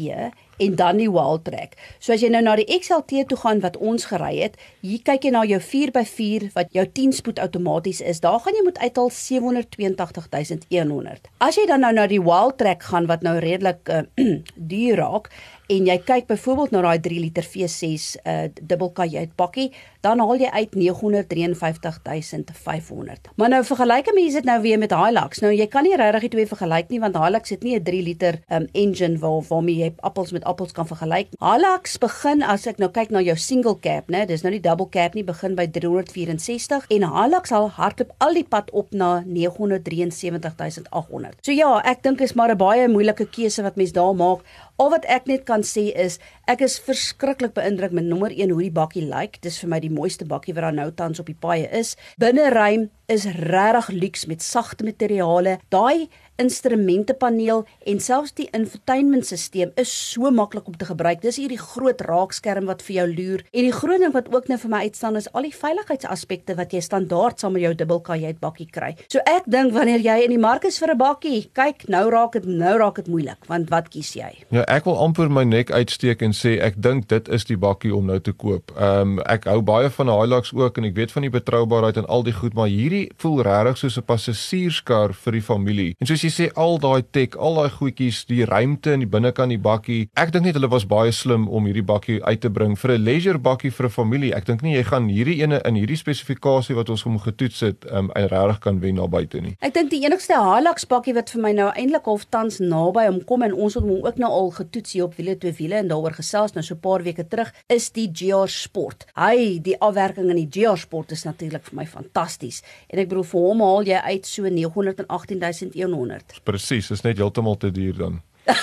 en 0.57 0.75
dan 0.75 0.97
die 0.97 1.11
wild 1.11 1.43
track. 1.43 1.73
So 1.99 2.13
as 2.13 2.21
jy 2.21 2.29
nou 2.33 2.41
na 2.45 2.55
die 2.59 2.79
XLT 2.79 3.11
toe 3.29 3.39
gaan 3.43 3.59
wat 3.65 3.77
ons 3.77 4.05
gery 4.11 4.35
het, 4.41 4.53
hier 4.81 5.01
kyk 5.05 5.21
jy 5.27 5.31
na 5.35 5.41
jou 5.47 5.61
4x4 5.61 6.41
wat 6.55 6.67
jou 6.75 6.85
10 6.85 7.13
spoed 7.19 7.39
outomaties 7.43 8.01
is. 8.01 8.21
Daar 8.23 8.39
gaan 8.43 8.55
jy 8.57 8.63
moet 8.65 8.81
uithaal 8.81 9.11
782100. 9.13 11.21
As 11.43 11.55
jy 11.59 11.65
dan 11.69 11.81
nou 11.85 11.93
na 11.93 12.05
die 12.09 12.23
wild 12.23 12.55
track 12.61 12.81
gaan 12.89 13.05
wat 13.11 13.21
nou 13.25 13.35
redelik 13.43 13.81
uh, 13.89 13.93
duur 14.71 14.95
raak, 15.01 15.25
en 15.67 15.83
jy 15.87 15.97
kyk 16.07 16.29
byvoorbeeld 16.29 16.71
na 16.71 16.81
daai 16.85 16.99
3 17.03 17.19
liter 17.19 17.43
V6 17.43 18.15
uh 18.23 18.47
dubbel 18.57 18.89
kajuit 18.95 19.35
bakkie, 19.39 19.71
dan 20.05 20.19
haal 20.23 20.39
jy 20.39 20.49
uit 20.53 20.75
953500. 20.79 23.27
Maar 23.35 23.49
nou 23.51 23.63
vergelyk 23.67 24.07
mense 24.15 24.37
dit 24.39 24.47
nou 24.47 24.61
weer 24.63 24.79
met 24.79 24.93
Hilux. 24.95 25.39
Nou 25.43 25.51
jy 25.53 25.67
kan 25.71 25.83
nie 25.83 25.95
regtig 25.99 26.21
die 26.27 26.33
twee 26.37 26.47
vergelyk 26.47 26.87
nie 26.93 27.01
want 27.03 27.15
Hilux 27.19 27.49
het 27.51 27.63
nie 27.63 27.75
'n 27.75 27.83
3 27.83 28.03
liter 28.03 28.39
um 28.49 28.67
engine 28.71 29.17
waar 29.19 29.41
waarmee 29.49 29.75
jy 29.83 29.93
appels 29.99 30.31
met 30.31 30.43
appels 30.47 30.73
kan 30.77 30.87
vergelyk. 30.89 31.27
Hilux 31.43 31.97
begin 32.01 32.39
as 32.43 32.67
ek 32.69 32.77
nou 32.81 32.89
kyk 32.93 33.09
na 33.13 33.19
jou 33.25 33.37
single 33.37 33.77
cab, 33.83 34.03
né? 34.13 34.21
Dis 34.29 34.43
nou 34.45 34.51
nie 34.53 34.63
double 34.63 34.89
cab 34.93 35.11
nie, 35.17 35.25
begin 35.27 35.53
by 35.57 35.65
364 35.75 36.85
en 36.97 37.03
Hilux 37.13 37.45
sal 37.53 37.65
hardloop 37.77 38.11
al 38.23 38.33
die 38.39 38.47
pad 38.47 38.67
op 38.71 38.87
na 38.91 39.09
973800. 39.27 41.35
So 41.45 41.51
ja, 41.55 41.71
ek 41.85 42.03
dink 42.03 42.21
is 42.21 42.35
maar 42.35 42.51
'n 42.51 42.57
baie 42.57 42.87
moeilike 42.87 43.25
keuse 43.29 43.63
wat 43.63 43.75
mens 43.77 43.91
daar 43.91 44.15
maak. 44.15 44.39
Al 44.77 44.89
wat 44.89 45.05
ek 45.05 45.27
net 45.27 45.43
kan 45.45 45.61
sê 45.61 45.95
is 45.95 46.19
ek 46.47 46.61
is 46.61 46.79
verskriklik 46.79 47.53
beïndruk 47.53 47.91
met 47.91 48.05
nommer 48.05 48.31
1 48.31 48.49
hoe 48.49 48.61
die 48.61 48.71
bakkie 48.71 49.01
lyk. 49.01 49.17
Like. 49.17 49.39
Dis 49.41 49.59
vir 49.59 49.69
my 49.69 49.79
die 49.79 49.89
mooiste 49.89 50.25
bakkie 50.25 50.53
wat 50.53 50.63
daar 50.67 50.73
nou 50.73 50.91
tans 50.91 51.19
op 51.19 51.25
die 51.25 51.37
paaie 51.39 51.67
is. 51.71 51.95
Binneruim 52.21 52.89
is 53.07 53.25
regtig 53.25 53.87
luks 53.95 54.25
met 54.27 54.43
sagte 54.43 54.83
materiale. 54.83 55.57
Daai 55.73 56.09
instrumentepaneel 56.37 57.65
en 57.85 57.99
selfs 57.99 58.33
die 58.37 58.47
infotainmentstelsel 58.55 59.71
is 59.75 59.91
so 59.91 60.31
maklik 60.31 60.67
om 60.67 60.77
te 60.77 60.85
gebruik. 60.85 61.21
Dis 61.21 61.39
hierdie 61.41 61.59
groot 61.59 62.01
raakskerm 62.01 62.67
wat 62.69 62.83
vir 62.85 62.95
jou 62.99 63.07
loer. 63.13 63.43
En 63.51 63.67
die 63.67 63.75
groot 63.75 64.01
ding 64.01 64.13
wat 64.13 64.29
ook 64.33 64.47
nou 64.51 64.57
vir 64.61 64.71
my 64.73 64.81
uitstaan 64.87 65.19
is 65.19 65.29
al 65.33 65.47
die 65.47 65.55
veiligheidsaspekte 65.55 66.55
wat 66.57 66.73
jy 66.73 66.81
standaard 66.85 67.39
saam 67.39 67.55
met 67.57 67.65
jou 67.65 67.73
dubbelkajuit 67.77 68.39
bakkie 68.43 68.69
kry. 68.71 68.93
So 69.11 69.23
ek 69.25 69.49
dink 69.51 69.73
wanneer 69.75 70.03
jy 70.03 70.17
in 70.25 70.33
die 70.35 70.41
mark 70.41 70.65
is 70.65 70.79
vir 70.79 70.93
'n 70.93 70.97
bakkie, 70.97 71.49
kyk, 71.53 71.87
nou 71.89 72.09
raak 72.09 72.33
dit 72.33 72.45
nou 72.45 72.77
raak 72.77 72.95
dit 72.95 73.07
moeilik, 73.07 73.45
want 73.47 73.69
wat 73.69 73.89
kies 73.89 74.13
jy? 74.13 74.31
Ja, 74.51 74.63
ek 74.67 74.85
wil 74.85 74.97
amper 74.97 75.29
my 75.29 75.43
nek 75.43 75.71
uitsteek 75.71 76.21
en 76.21 76.31
sê 76.31 76.59
ek 76.61 76.81
dink 76.81 77.07
dit 77.07 77.29
is 77.29 77.45
die 77.45 77.57
bakkie 77.57 77.95
om 77.95 78.05
nou 78.05 78.19
te 78.19 78.31
koop. 78.31 78.71
Ehm 78.77 79.17
um, 79.17 79.19
ek 79.25 79.45
hou 79.45 79.61
baie 79.61 79.89
van 79.89 80.07
Hilux 80.07 80.53
ook 80.53 80.77
en 80.77 80.83
ek 80.83 80.95
weet 80.95 81.11
van 81.11 81.21
die 81.21 81.29
betroubaarheid 81.29 81.97
en 81.97 82.05
al 82.05 82.23
die 82.23 82.33
goed, 82.33 82.53
maar 82.53 82.67
hierdie 82.67 83.11
voel 83.17 83.41
regtig 83.41 83.77
soos 83.77 83.97
'n 83.97 84.05
passasierskar 84.05 85.13
vir 85.13 85.33
die 85.33 85.41
familie. 85.41 85.95
En 85.99 86.07
soos 86.07 86.21
jy 86.27 86.33
sê 86.33 86.47
al 86.59 86.77
daai 86.81 87.03
tek, 87.15 87.37
al 87.39 87.55
daai 87.61 87.71
goedjies, 87.71 88.23
die 88.27 88.43
ruimte 88.47 88.93
in 88.95 89.03
die 89.03 89.09
binnekant 89.09 89.53
die 89.53 89.59
bakkie. 89.61 90.07
Ek 90.19 90.33
dink 90.33 90.47
net 90.47 90.57
hulle 90.57 90.69
was 90.71 90.85
baie 90.89 91.13
slim 91.15 91.47
om 91.47 91.67
hierdie 91.69 91.85
bakkie 91.85 92.19
uit 92.25 92.41
te 92.43 92.51
bring 92.51 92.75
vir 92.75 92.91
'n 92.97 93.03
leisure 93.03 93.39
bakkie 93.39 93.71
vir 93.71 93.85
'n 93.87 93.89
familie. 93.89 94.33
Ek 94.35 94.45
dink 94.45 94.61
nie 94.61 94.75
jy 94.75 94.83
gaan 94.83 95.07
hierdie 95.09 95.41
ene 95.43 95.61
in 95.65 95.75
hierdie 95.75 95.97
spesifikasie 95.97 96.75
wat 96.75 96.89
ons 96.89 97.03
hom 97.03 97.19
getoets 97.19 97.59
het, 97.61 97.85
um, 97.91 98.11
regtig 98.13 98.59
kan 98.59 98.79
wen 98.79 98.95
daar 98.95 99.09
buite 99.09 99.41
nie. 99.41 99.55
Ek 99.61 99.73
dink 99.73 99.89
die 99.89 100.03
enigste 100.05 100.33
Hilux 100.33 100.85
bakkie 100.85 101.13
wat 101.13 101.29
vir 101.29 101.41
my 101.41 101.51
nou 101.51 101.71
eintlik 101.71 102.05
half 102.05 102.25
tans 102.29 102.59
naby 102.59 103.05
hom 103.05 103.23
kom 103.23 103.43
en 103.43 103.53
ons 103.53 103.73
het 103.73 103.83
hom 103.83 104.05
ook 104.05 104.17
nou 104.17 104.31
al 104.31 104.51
getoets 104.51 104.93
hier 104.93 105.03
op 105.05 105.15
wiele 105.15 105.37
twee 105.37 105.53
wiele 105.53 105.75
en 105.75 105.87
daaroor 105.87 106.13
gesels 106.13 106.53
nou 106.53 106.63
so 106.63 106.75
'n 106.75 106.79
paar 106.79 107.03
weke 107.03 107.27
terug, 107.27 107.53
is 107.69 107.89
die 107.91 108.09
GR 108.11 108.47
Sport. 108.47 109.05
Hy, 109.15 109.59
die 109.61 109.79
afwerking 109.79 110.29
in 110.29 110.47
die 110.47 110.49
GR 110.49 110.77
Sport 110.77 111.11
is 111.11 111.23
natuurlik 111.23 111.63
vir 111.63 111.75
my 111.75 111.85
fantasties. 111.85 112.61
En 112.89 112.99
ek 112.99 113.09
bedoel 113.09 113.23
vir 113.23 113.41
hom 113.41 113.61
haal 113.61 113.83
jy 113.83 113.99
uit 114.03 114.25
so 114.25 114.43
918100 114.43 116.16
100. 116.17 116.43
Presies, 116.43 116.91
is 116.91 117.05
net 117.05 117.17
heeltemal 117.21 117.57
te 117.57 117.71
duur 117.71 117.97
dan. 117.97 118.21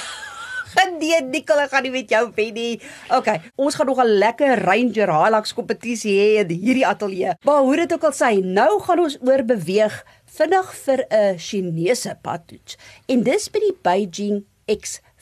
Nee, 0.95 1.19
Nicole, 1.23 1.67
ek 1.67 1.73
gaan 1.75 1.85
nie 1.85 1.93
met 1.93 2.13
jou 2.13 2.23
wen 2.37 2.55
nie. 2.57 2.75
OK, 3.13 3.29
ons 3.61 3.77
gaan 3.77 3.89
nog 3.91 4.01
'n 4.01 4.15
lekker 4.23 4.63
Ranger 4.65 5.11
Hilux 5.13 5.53
kompetisie 5.53 6.15
hê 6.17 6.29
in 6.43 6.51
hierdie 6.51 6.87
ateljee. 6.87 7.35
Maar 7.45 7.61
hoe 7.61 7.77
dit 7.77 7.93
ook 7.93 8.05
al 8.05 8.15
sê, 8.15 8.31
nou 8.41 8.81
gaan 8.83 9.01
ons 9.01 9.19
oorbeweeg 9.21 9.95
vinnig 10.25 10.75
vir 10.85 11.05
'n 11.11 11.39
Chinese 11.39 12.19
padtoets. 12.23 12.79
En 13.07 13.23
dis 13.23 13.51
by 13.51 13.59
die 13.59 13.77
Beijing 13.83 14.45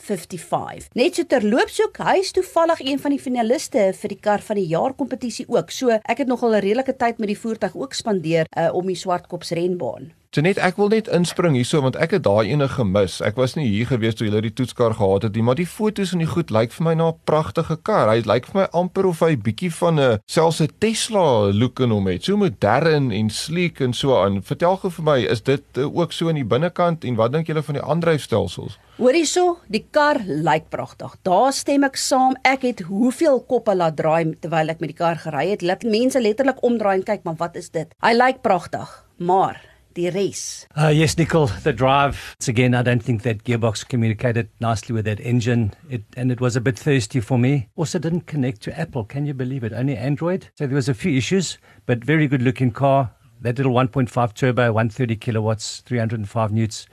X55. 0.03 0.89
Net 0.93 1.15
so 1.15 1.23
terloops 1.27 1.79
ook, 1.83 1.99
hy 2.03 2.17
is 2.21 2.31
toevallig 2.35 2.81
een 2.83 2.99
van 2.99 3.15
die 3.15 3.21
finaliste 3.21 3.85
vir 3.99 4.15
die 4.15 4.19
kar 4.19 4.43
van 4.43 4.59
die 4.59 4.67
jaar 4.67 4.95
kompetisie 4.99 5.45
ook. 5.47 5.71
So, 5.71 5.99
ek 6.03 6.23
het 6.23 6.27
nogal 6.27 6.55
'n 6.55 6.65
redelike 6.65 6.95
tyd 6.95 7.17
met 7.17 7.27
die 7.27 7.39
voertuig 7.39 7.75
ook 7.75 7.93
spandeer 7.93 8.45
uh, 8.57 8.69
om 8.73 8.85
die 8.87 8.99
Swartkops 8.99 9.51
renbaan. 9.51 10.11
Janet, 10.33 10.57
ek 10.57 10.79
wil 10.81 10.87
net 10.89 11.05
inspring 11.13 11.53
hierso 11.53 11.77
want 11.85 11.93
ek 12.01 12.15
het 12.15 12.23
daai 12.25 12.47
ene 12.49 12.65
gemis. 12.65 13.19
Ek 13.21 13.35
was 13.37 13.51
nie 13.53 13.67
hier 13.67 13.85
gewees 13.85 14.15
toe 14.17 14.25
jy 14.25 14.39
die 14.41 14.53
toetskar 14.57 14.95
gehad 14.97 15.27
het 15.27 15.35
nie, 15.37 15.43
maar 15.45 15.59
die 15.59 15.67
foto's 15.69 16.15
en 16.15 16.23
die 16.23 16.29
goed 16.31 16.49
lyk 16.49 16.73
vir 16.73 16.87
my 16.87 16.93
na 16.97 17.11
'n 17.11 17.19
pragtige 17.29 17.77
kar. 17.77 18.09
Hy 18.09 18.25
lyk 18.25 18.49
vir 18.49 18.61
my 18.61 18.65
amper 18.73 19.05
of 19.05 19.21
hy 19.21 19.35
bietjie 19.37 19.69
van 19.69 19.99
'n 19.99 20.17
selfs 20.25 20.61
'n 20.61 20.73
Tesla 20.79 21.53
look 21.53 21.79
in 21.79 21.91
hom 21.91 22.07
het. 22.07 22.23
So 22.23 22.37
modern 22.37 23.11
en 23.11 23.29
sleek 23.29 23.79
en 23.79 23.93
so 23.93 24.17
aan. 24.17 24.41
Vertel 24.41 24.77
gou 24.77 24.89
vir 24.89 25.05
my, 25.05 25.19
is 25.21 25.41
dit 25.41 25.63
uh, 25.77 25.85
ook 25.85 26.11
so 26.11 26.29
in 26.29 26.35
die 26.35 26.49
binnekant 26.49 27.05
en 27.05 27.15
wat 27.15 27.31
dink 27.31 27.47
julle 27.47 27.61
van 27.61 27.75
die 27.75 27.83
aandryfstelsels? 27.83 28.79
Hoorie 28.97 29.25
so, 29.25 29.57
die 29.67 29.85
kar 29.93 30.19
lyk 30.25 30.69
pragtig. 30.73 31.13
Daar 31.27 31.53
stem 31.53 31.85
ek 31.87 31.99
saam. 32.01 32.37
Ek 32.47 32.65
het 32.65 32.81
hoeveel 32.87 33.43
koppe 33.49 33.75
laat 33.77 33.97
draai 33.99 34.33
terwyl 34.41 34.73
ek 34.73 34.81
met 34.81 34.93
die 34.93 34.97
kar 34.97 35.19
gery 35.21 35.51
het. 35.51 35.65
Laat 35.65 35.85
mense 35.85 36.21
letterlik 36.21 36.63
omdraai 36.65 36.97
en 36.99 37.05
kyk, 37.11 37.23
maar 37.27 37.37
wat 37.41 37.59
is 37.59 37.69
dit? 37.73 37.93
Hy 38.03 38.13
lyk 38.17 38.41
pragtig, 38.45 38.89
maar 39.17 39.61
die 39.93 40.09
res. 40.09 40.65
Uh, 40.75 40.89
yes, 40.89 41.17
Nicole, 41.17 41.47
the 41.63 41.73
drive. 41.73 42.35
It's 42.39 42.47
again, 42.47 42.73
I 42.73 42.81
don't 42.81 43.03
think 43.03 43.21
that 43.23 43.43
gearbox 43.43 43.87
communicated 43.87 44.49
nicely 44.59 44.93
with 44.93 45.05
that 45.05 45.19
engine, 45.19 45.73
it, 45.89 46.01
and 46.17 46.31
it 46.31 46.41
was 46.41 46.55
a 46.55 46.61
bit 46.61 46.79
thirsty 46.79 47.19
for 47.19 47.37
me. 47.37 47.69
Also, 47.75 47.99
didn't 47.99 48.25
connect 48.25 48.61
to 48.63 48.79
Apple. 48.79 49.05
Can 49.05 49.25
you 49.25 49.33
believe 49.33 49.63
it? 49.63 49.73
Only 49.73 49.95
Android. 49.95 50.49
So 50.57 50.65
there 50.65 50.75
was 50.75 50.89
a 50.89 50.93
few 50.93 51.15
issues, 51.15 51.57
but 51.85 52.03
very 52.03 52.27
good 52.27 52.41
looking 52.41 52.71
car. 52.71 53.11
That 53.41 53.57
little 53.57 53.73
1.5 53.73 54.33
turbo, 54.33 54.71
130 54.73 55.15
kilowatts, 55.17 55.81
305 55.81 56.51
newts. 56.51 56.87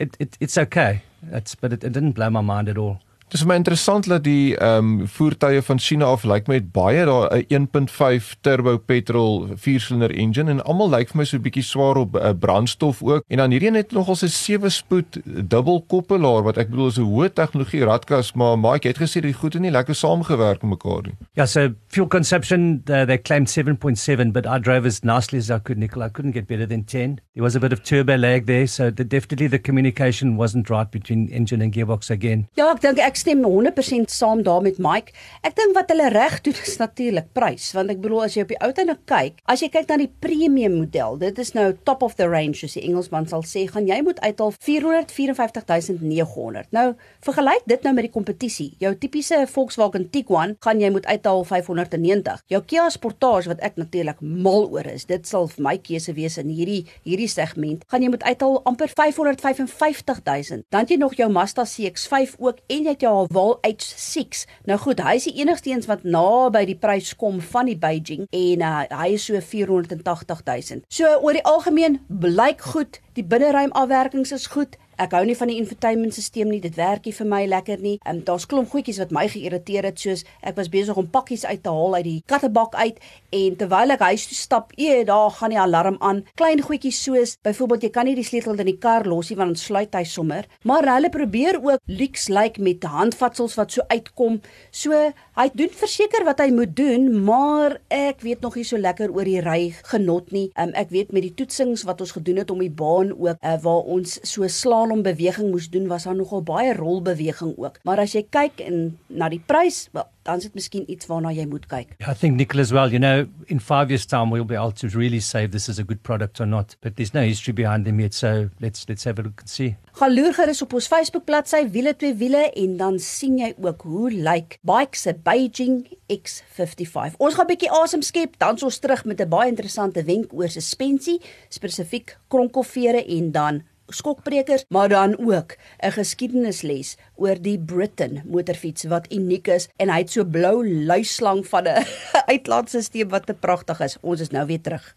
It, 0.00 0.16
it, 0.18 0.38
it's 0.40 0.56
okay. 0.56 1.02
It's, 1.30 1.54
but 1.54 1.74
it, 1.74 1.84
it 1.84 1.92
didn't 1.92 2.12
blow 2.12 2.30
my 2.30 2.40
mind 2.40 2.70
at 2.70 2.78
all. 2.78 3.00
Dis 3.30 3.44
my 3.46 3.54
interessant 3.54 4.08
dat 4.10 4.24
die 4.26 4.56
ehm 4.58 4.86
um, 5.00 5.08
voertuie 5.08 5.60
van 5.62 5.78
China 5.78 6.04
af 6.10 6.24
lyk 6.24 6.32
like 6.32 6.50
met 6.50 6.72
baie 6.74 7.04
daar 7.06 7.30
'n 7.30 7.68
1.5 7.86 8.34
turbo 8.40 8.78
petrol 8.78 9.48
viersilinder 9.54 10.10
engine 10.10 10.50
en 10.50 10.62
almal 10.64 10.90
lyk 10.90 11.08
vir 11.08 11.18
my 11.18 11.24
so 11.24 11.36
'n 11.36 11.42
bietjie 11.42 11.62
swaar 11.62 11.96
op 11.96 12.16
uh, 12.16 12.30
brandstof 12.38 13.02
ook. 13.02 13.22
En 13.28 13.36
dan 13.36 13.50
hierdie 13.50 13.68
een 13.68 13.74
het 13.74 13.92
nogal 13.92 14.16
'n 14.22 14.28
sewe 14.28 14.68
spoed 14.68 15.20
dubbelkoppelaar 15.24 16.42
wat 16.42 16.56
ek 16.56 16.70
bedoel 16.70 16.86
is 16.86 16.98
'n 16.98 17.06
hoë 17.06 17.32
tegnologie 17.32 17.84
radkas, 17.84 18.32
maar 18.32 18.58
Mike 18.58 18.88
het 18.88 18.98
gesê 18.98 19.20
die 19.20 19.32
goed 19.32 19.52
het 19.52 19.62
nie 19.62 19.70
lekker 19.70 19.94
saamgewerk 19.94 20.62
met 20.62 20.70
mekaar 20.70 21.02
nie. 21.02 21.14
Ja, 21.32 21.46
so 21.46 21.68
fuel 21.88 22.08
consumption 22.08 22.82
uh, 22.90 23.02
they 23.06 23.18
claimed 23.18 23.48
7.7 23.48 24.32
but 24.32 24.46
I 24.46 24.58
drove 24.58 24.86
as 24.86 25.02
nicely 25.02 25.38
as 25.38 25.50
I 25.50 25.58
could 25.62 25.78
Nicole. 25.78 26.06
I 26.06 26.10
couldn't 26.10 26.32
get 26.32 26.46
better 26.46 26.66
than 26.66 26.84
10. 26.84 27.20
There 27.34 27.44
was 27.44 27.54
a 27.54 27.60
bit 27.60 27.72
of 27.72 27.82
turbo 27.82 28.16
lag 28.16 28.46
there, 28.46 28.66
so 28.66 28.90
the, 28.90 29.04
definitely 29.04 29.48
the 29.48 29.58
communication 29.58 30.36
wasn't 30.36 30.68
right 30.68 30.90
between 30.90 31.28
engine 31.28 31.62
and 31.62 31.72
gearbox 31.72 32.10
again. 32.10 32.48
Ja, 32.54 32.72
ek 32.72 32.80
dink 32.80 32.98
ek 32.98 33.16
stem 33.20 33.44
100% 33.44 34.08
saam 34.12 34.42
daar 34.46 34.62
met 34.64 34.78
Mike. 34.82 35.12
Ek 35.46 35.54
dink 35.58 35.72
wat 35.76 35.90
hulle 35.92 36.08
reg 36.12 36.40
doen 36.46 36.58
is 36.64 36.76
natuurlik 36.80 37.28
prys, 37.36 37.66
want 37.76 37.92
ek 37.92 38.00
bedoel 38.02 38.22
as 38.26 38.34
jy 38.36 38.42
op 38.46 38.52
die 38.54 38.60
ou 38.64 38.70
tyd 38.76 38.88
nou 38.90 38.98
kyk, 39.10 39.34
as 39.50 39.58
jy 39.64 39.68
kyk 39.72 39.86
na 39.90 39.96
die 40.00 40.12
premium 40.22 40.74
model, 40.80 41.12
dit 41.20 41.36
is 41.42 41.50
nou 41.56 41.68
top 41.88 42.00
of 42.06 42.12
the 42.18 42.26
range 42.30 42.56
soos 42.60 42.76
die 42.78 42.86
Engelsman 42.88 43.26
sal 43.30 43.44
sê, 43.46 43.60
gaan 43.70 43.86
jy 43.88 43.98
moet 44.06 44.20
uithaal 44.24 44.52
454900. 44.56 46.70
Nou, 46.76 46.88
vergelyk 47.26 47.64
dit 47.70 47.80
nou 47.86 47.92
met 47.96 48.04
die 48.08 48.14
kompetisie. 48.14 48.70
Jou 48.82 48.92
tipiese 49.00 49.38
Volkswagen 49.50 50.04
Tiguan 50.12 50.50
gaan 50.64 50.78
jy 50.82 50.90
moet 50.94 51.06
uithaal 51.08 51.42
590. 51.48 52.44
Jou 52.50 52.62
Kia 52.66 52.86
Sportage 52.92 53.46
wat 53.52 53.60
ek 53.66 53.74
natuurlik 53.80 54.18
mal 54.20 54.62
oor 54.70 54.86
is, 54.90 55.04
dit 55.10 55.22
sal 55.28 55.44
vir 55.52 55.62
my 55.66 55.76
keuse 55.80 56.12
wees 56.16 56.36
in 56.40 56.48
hierdie 56.52 56.82
hierdie 57.04 57.28
segment, 57.30 57.84
gaan 57.90 58.02
jy 58.04 58.10
moet 58.12 58.24
uithaal 58.26 58.60
amper 58.68 58.90
555000. 58.94 60.64
Dan 60.72 60.80
het 60.84 60.90
jy 60.94 60.98
nog 61.00 61.14
jou 61.18 61.28
Mazda 61.32 61.64
CX-5 61.68 62.36
ook 62.38 62.58
en 62.66 62.84
jy 62.84 62.94
het 62.94 63.02
jou 63.04 63.09
Wal 63.10 63.58
H6. 63.66 64.44
Nou 64.64 64.78
goed, 64.78 65.00
hy 65.04 65.16
is 65.18 65.26
die 65.28 65.36
enigste 65.42 65.70
een 65.70 65.82
wat 65.88 66.04
naby 66.04 66.64
die 66.68 66.78
prys 66.78 67.12
kom 67.18 67.40
van 67.52 67.70
die 67.70 67.78
Beijing 67.78 68.26
en 68.30 68.64
uh, 68.66 68.84
hy 69.02 69.08
is 69.16 69.26
so 69.28 69.40
480 69.40 70.44
000. 70.46 70.84
So 70.88 71.10
oor 71.20 71.36
die 71.36 71.44
algemeen 71.44 72.00
blyk 72.08 72.62
goed, 72.72 73.00
die 73.18 73.26
binneruim 73.26 73.72
afwerkings 73.72 74.32
is 74.36 74.46
goed. 74.54 74.78
Ek 75.00 75.14
hou 75.16 75.22
nie 75.24 75.36
van 75.38 75.48
die 75.48 75.56
infotainmentstelsel 75.56 76.50
nie. 76.50 76.60
Dit 76.60 76.76
werk 76.76 77.06
nie 77.08 77.14
vir 77.16 77.28
my 77.28 77.40
lekker 77.48 77.80
nie. 77.80 77.94
Ehm 78.04 78.18
um, 78.18 78.24
daar's 78.26 78.44
klomp 78.46 78.68
goedjies 78.68 78.98
wat 79.00 79.14
my 79.16 79.22
geïrriteer 79.32 79.86
het 79.88 80.00
soos 80.02 80.26
ek 80.44 80.58
was 80.58 80.68
besig 80.68 80.98
om 81.00 81.06
pakkies 81.08 81.46
uit 81.48 81.62
te 81.64 81.72
haal 81.72 81.96
uit 81.96 82.04
die 82.04 82.18
kattebak 82.28 82.74
uit 82.76 82.98
en 83.32 83.56
terwyl 83.56 83.94
ek 83.94 84.04
huis 84.10 84.26
toe 84.28 84.36
stap, 84.36 84.74
ee, 84.76 85.04
daar 85.08 85.30
gaan 85.38 85.54
die 85.54 85.60
alarm 85.60 85.96
aan. 86.04 86.20
Klein 86.36 86.60
goedjies 86.60 86.98
soos 87.00 87.36
byvoorbeeld 87.46 87.86
jy 87.86 87.90
kan 87.94 88.08
nie 88.10 88.16
die 88.18 88.26
sleutel 88.26 88.60
in 88.60 88.68
die 88.68 88.76
kar 88.82 89.08
los 89.08 89.30
nie 89.30 89.38
want 89.40 89.54
dan 89.54 89.62
sluit 89.62 89.96
hy 89.96 90.04
sommer. 90.04 90.48
Maar 90.68 90.90
hulle 90.96 91.12
probeer 91.14 91.60
ook 91.62 91.80
lyks 91.88 92.28
lyk 92.28 92.60
like 92.60 92.66
met 92.68 92.84
handvatsels 92.84 93.56
wat 93.56 93.72
so 93.72 93.86
uitkom. 93.88 94.40
So 94.70 94.92
hy 94.92 95.48
doen 95.56 95.72
verseker 95.80 96.26
wat 96.28 96.44
hy 96.44 96.50
moet 96.52 96.76
doen, 96.76 97.08
maar 97.24 97.78
ek 97.88 98.20
weet 98.26 98.44
nog 98.44 98.60
nie 98.60 98.66
so 98.68 98.76
lekker 98.76 99.16
oor 99.16 99.24
die 99.24 99.40
ry 99.40 99.72
genot 99.94 100.28
nie. 100.36 100.50
Ehm 100.56 100.74
um, 100.74 100.76
ek 100.76 100.92
weet 100.92 101.16
met 101.16 101.24
die 101.24 101.34
toetsings 101.34 101.86
wat 101.88 102.04
ons 102.04 102.12
gedoen 102.18 102.44
het 102.44 102.52
om 102.52 102.60
die 102.60 102.68
baan 102.68 103.14
ook 103.16 103.40
uh, 103.40 103.56
waar 103.64 103.88
ons 103.96 104.18
so 104.28 104.44
slaan 104.48 104.89
slalom 104.90 105.02
beweging 105.02 105.50
moes 105.50 105.70
doen 105.70 105.86
was 105.86 106.04
daar 106.04 106.16
nogal 106.16 106.42
baie 106.42 106.74
rolbeweging 106.74 107.54
ook. 107.56 107.78
Maar 107.84 108.02
as 108.02 108.14
jy 108.14 108.24
kyk 108.30 108.60
en 108.60 108.98
na 109.06 109.28
die 109.30 109.40
prys, 109.46 109.88
well, 109.94 110.08
dan 110.26 110.38
is 110.38 110.48
dit 110.48 110.54
miskien 110.54 110.84
iets 110.90 111.06
waarna 111.06 111.30
jy 111.32 111.46
moet 111.48 111.66
kyk. 111.70 111.94
I 112.02 112.14
think 112.14 112.36
Nicholas 112.36 112.72
well, 112.72 112.90
you 112.90 112.98
know, 112.98 113.26
in 113.46 113.60
5 113.60 113.88
years 113.88 114.06
time 114.06 114.30
we'll 114.30 114.44
be 114.44 114.56
able 114.56 114.72
to 114.72 114.88
really 114.88 115.20
say 115.20 115.44
if 115.44 115.52
this 115.52 115.68
is 115.68 115.78
a 115.78 115.84
good 115.84 116.02
product 116.02 116.40
or 116.40 116.46
not, 116.46 116.76
but 116.82 116.96
there's 116.96 117.14
no 117.14 117.22
history 117.22 117.52
behind 117.52 117.86
them 117.86 118.00
yet, 118.00 118.14
so 118.14 118.50
let's 118.60 118.88
let's 118.88 119.04
have 119.04 119.18
a 119.18 119.22
look 119.22 119.40
and 119.40 119.50
see. 119.50 119.76
Gaan 119.92 120.14
loer 120.14 120.34
gerus 120.34 120.62
op 120.62 120.74
ons 120.74 120.86
Facebook 120.90 121.24
bladsy 121.24 121.64
wiele 121.70 121.94
twee 121.96 122.14
wiele 122.14 122.50
en 122.50 122.76
dan 122.76 122.98
sien 122.98 123.38
jy 123.38 123.54
ook 123.62 123.86
hoe 123.86 124.10
lyk 124.10 124.26
like 124.26 124.58
bike 124.66 124.98
se 124.98 125.14
Beijing 125.14 125.86
X55. 126.10 127.16
Ons 127.18 127.34
gaan 127.34 127.46
'n 127.46 127.52
bietjie 127.54 127.70
asem 127.70 128.02
skep, 128.02 128.38
dan 128.38 128.58
ons 128.62 128.78
terug 128.78 129.04
met 129.04 129.20
'n 129.20 129.28
baie 129.28 129.48
interessante 129.48 130.02
wenk 130.04 130.32
oor 130.32 130.48
suspensie, 130.48 131.20
spesifiek 131.48 132.16
kronkelvere 132.28 133.04
en 133.06 133.32
dan 133.32 133.62
skokbrekers, 133.94 134.64
maar 134.68 134.88
dan 134.88 135.18
ook 135.18 135.56
'n 135.78 135.90
geskiedenisles 135.90 136.96
oor 137.14 137.36
die 137.40 137.58
Britain 137.58 138.22
motorfiets 138.26 138.84
wat 138.84 139.12
uniek 139.12 139.46
is 139.48 139.68
en 139.76 139.90
hy 139.90 139.98
het 139.98 140.10
so 140.10 140.24
blou 140.24 140.66
luislang 140.84 141.46
van 141.46 141.64
'n 141.64 141.86
uitlaatstelsel 142.32 143.08
wat 143.08 143.26
te 143.26 143.34
pragtig 143.34 143.80
is. 143.80 143.96
Ons 144.00 144.20
is 144.20 144.30
nou 144.30 144.46
weer 144.46 144.60
terug. 144.60 144.96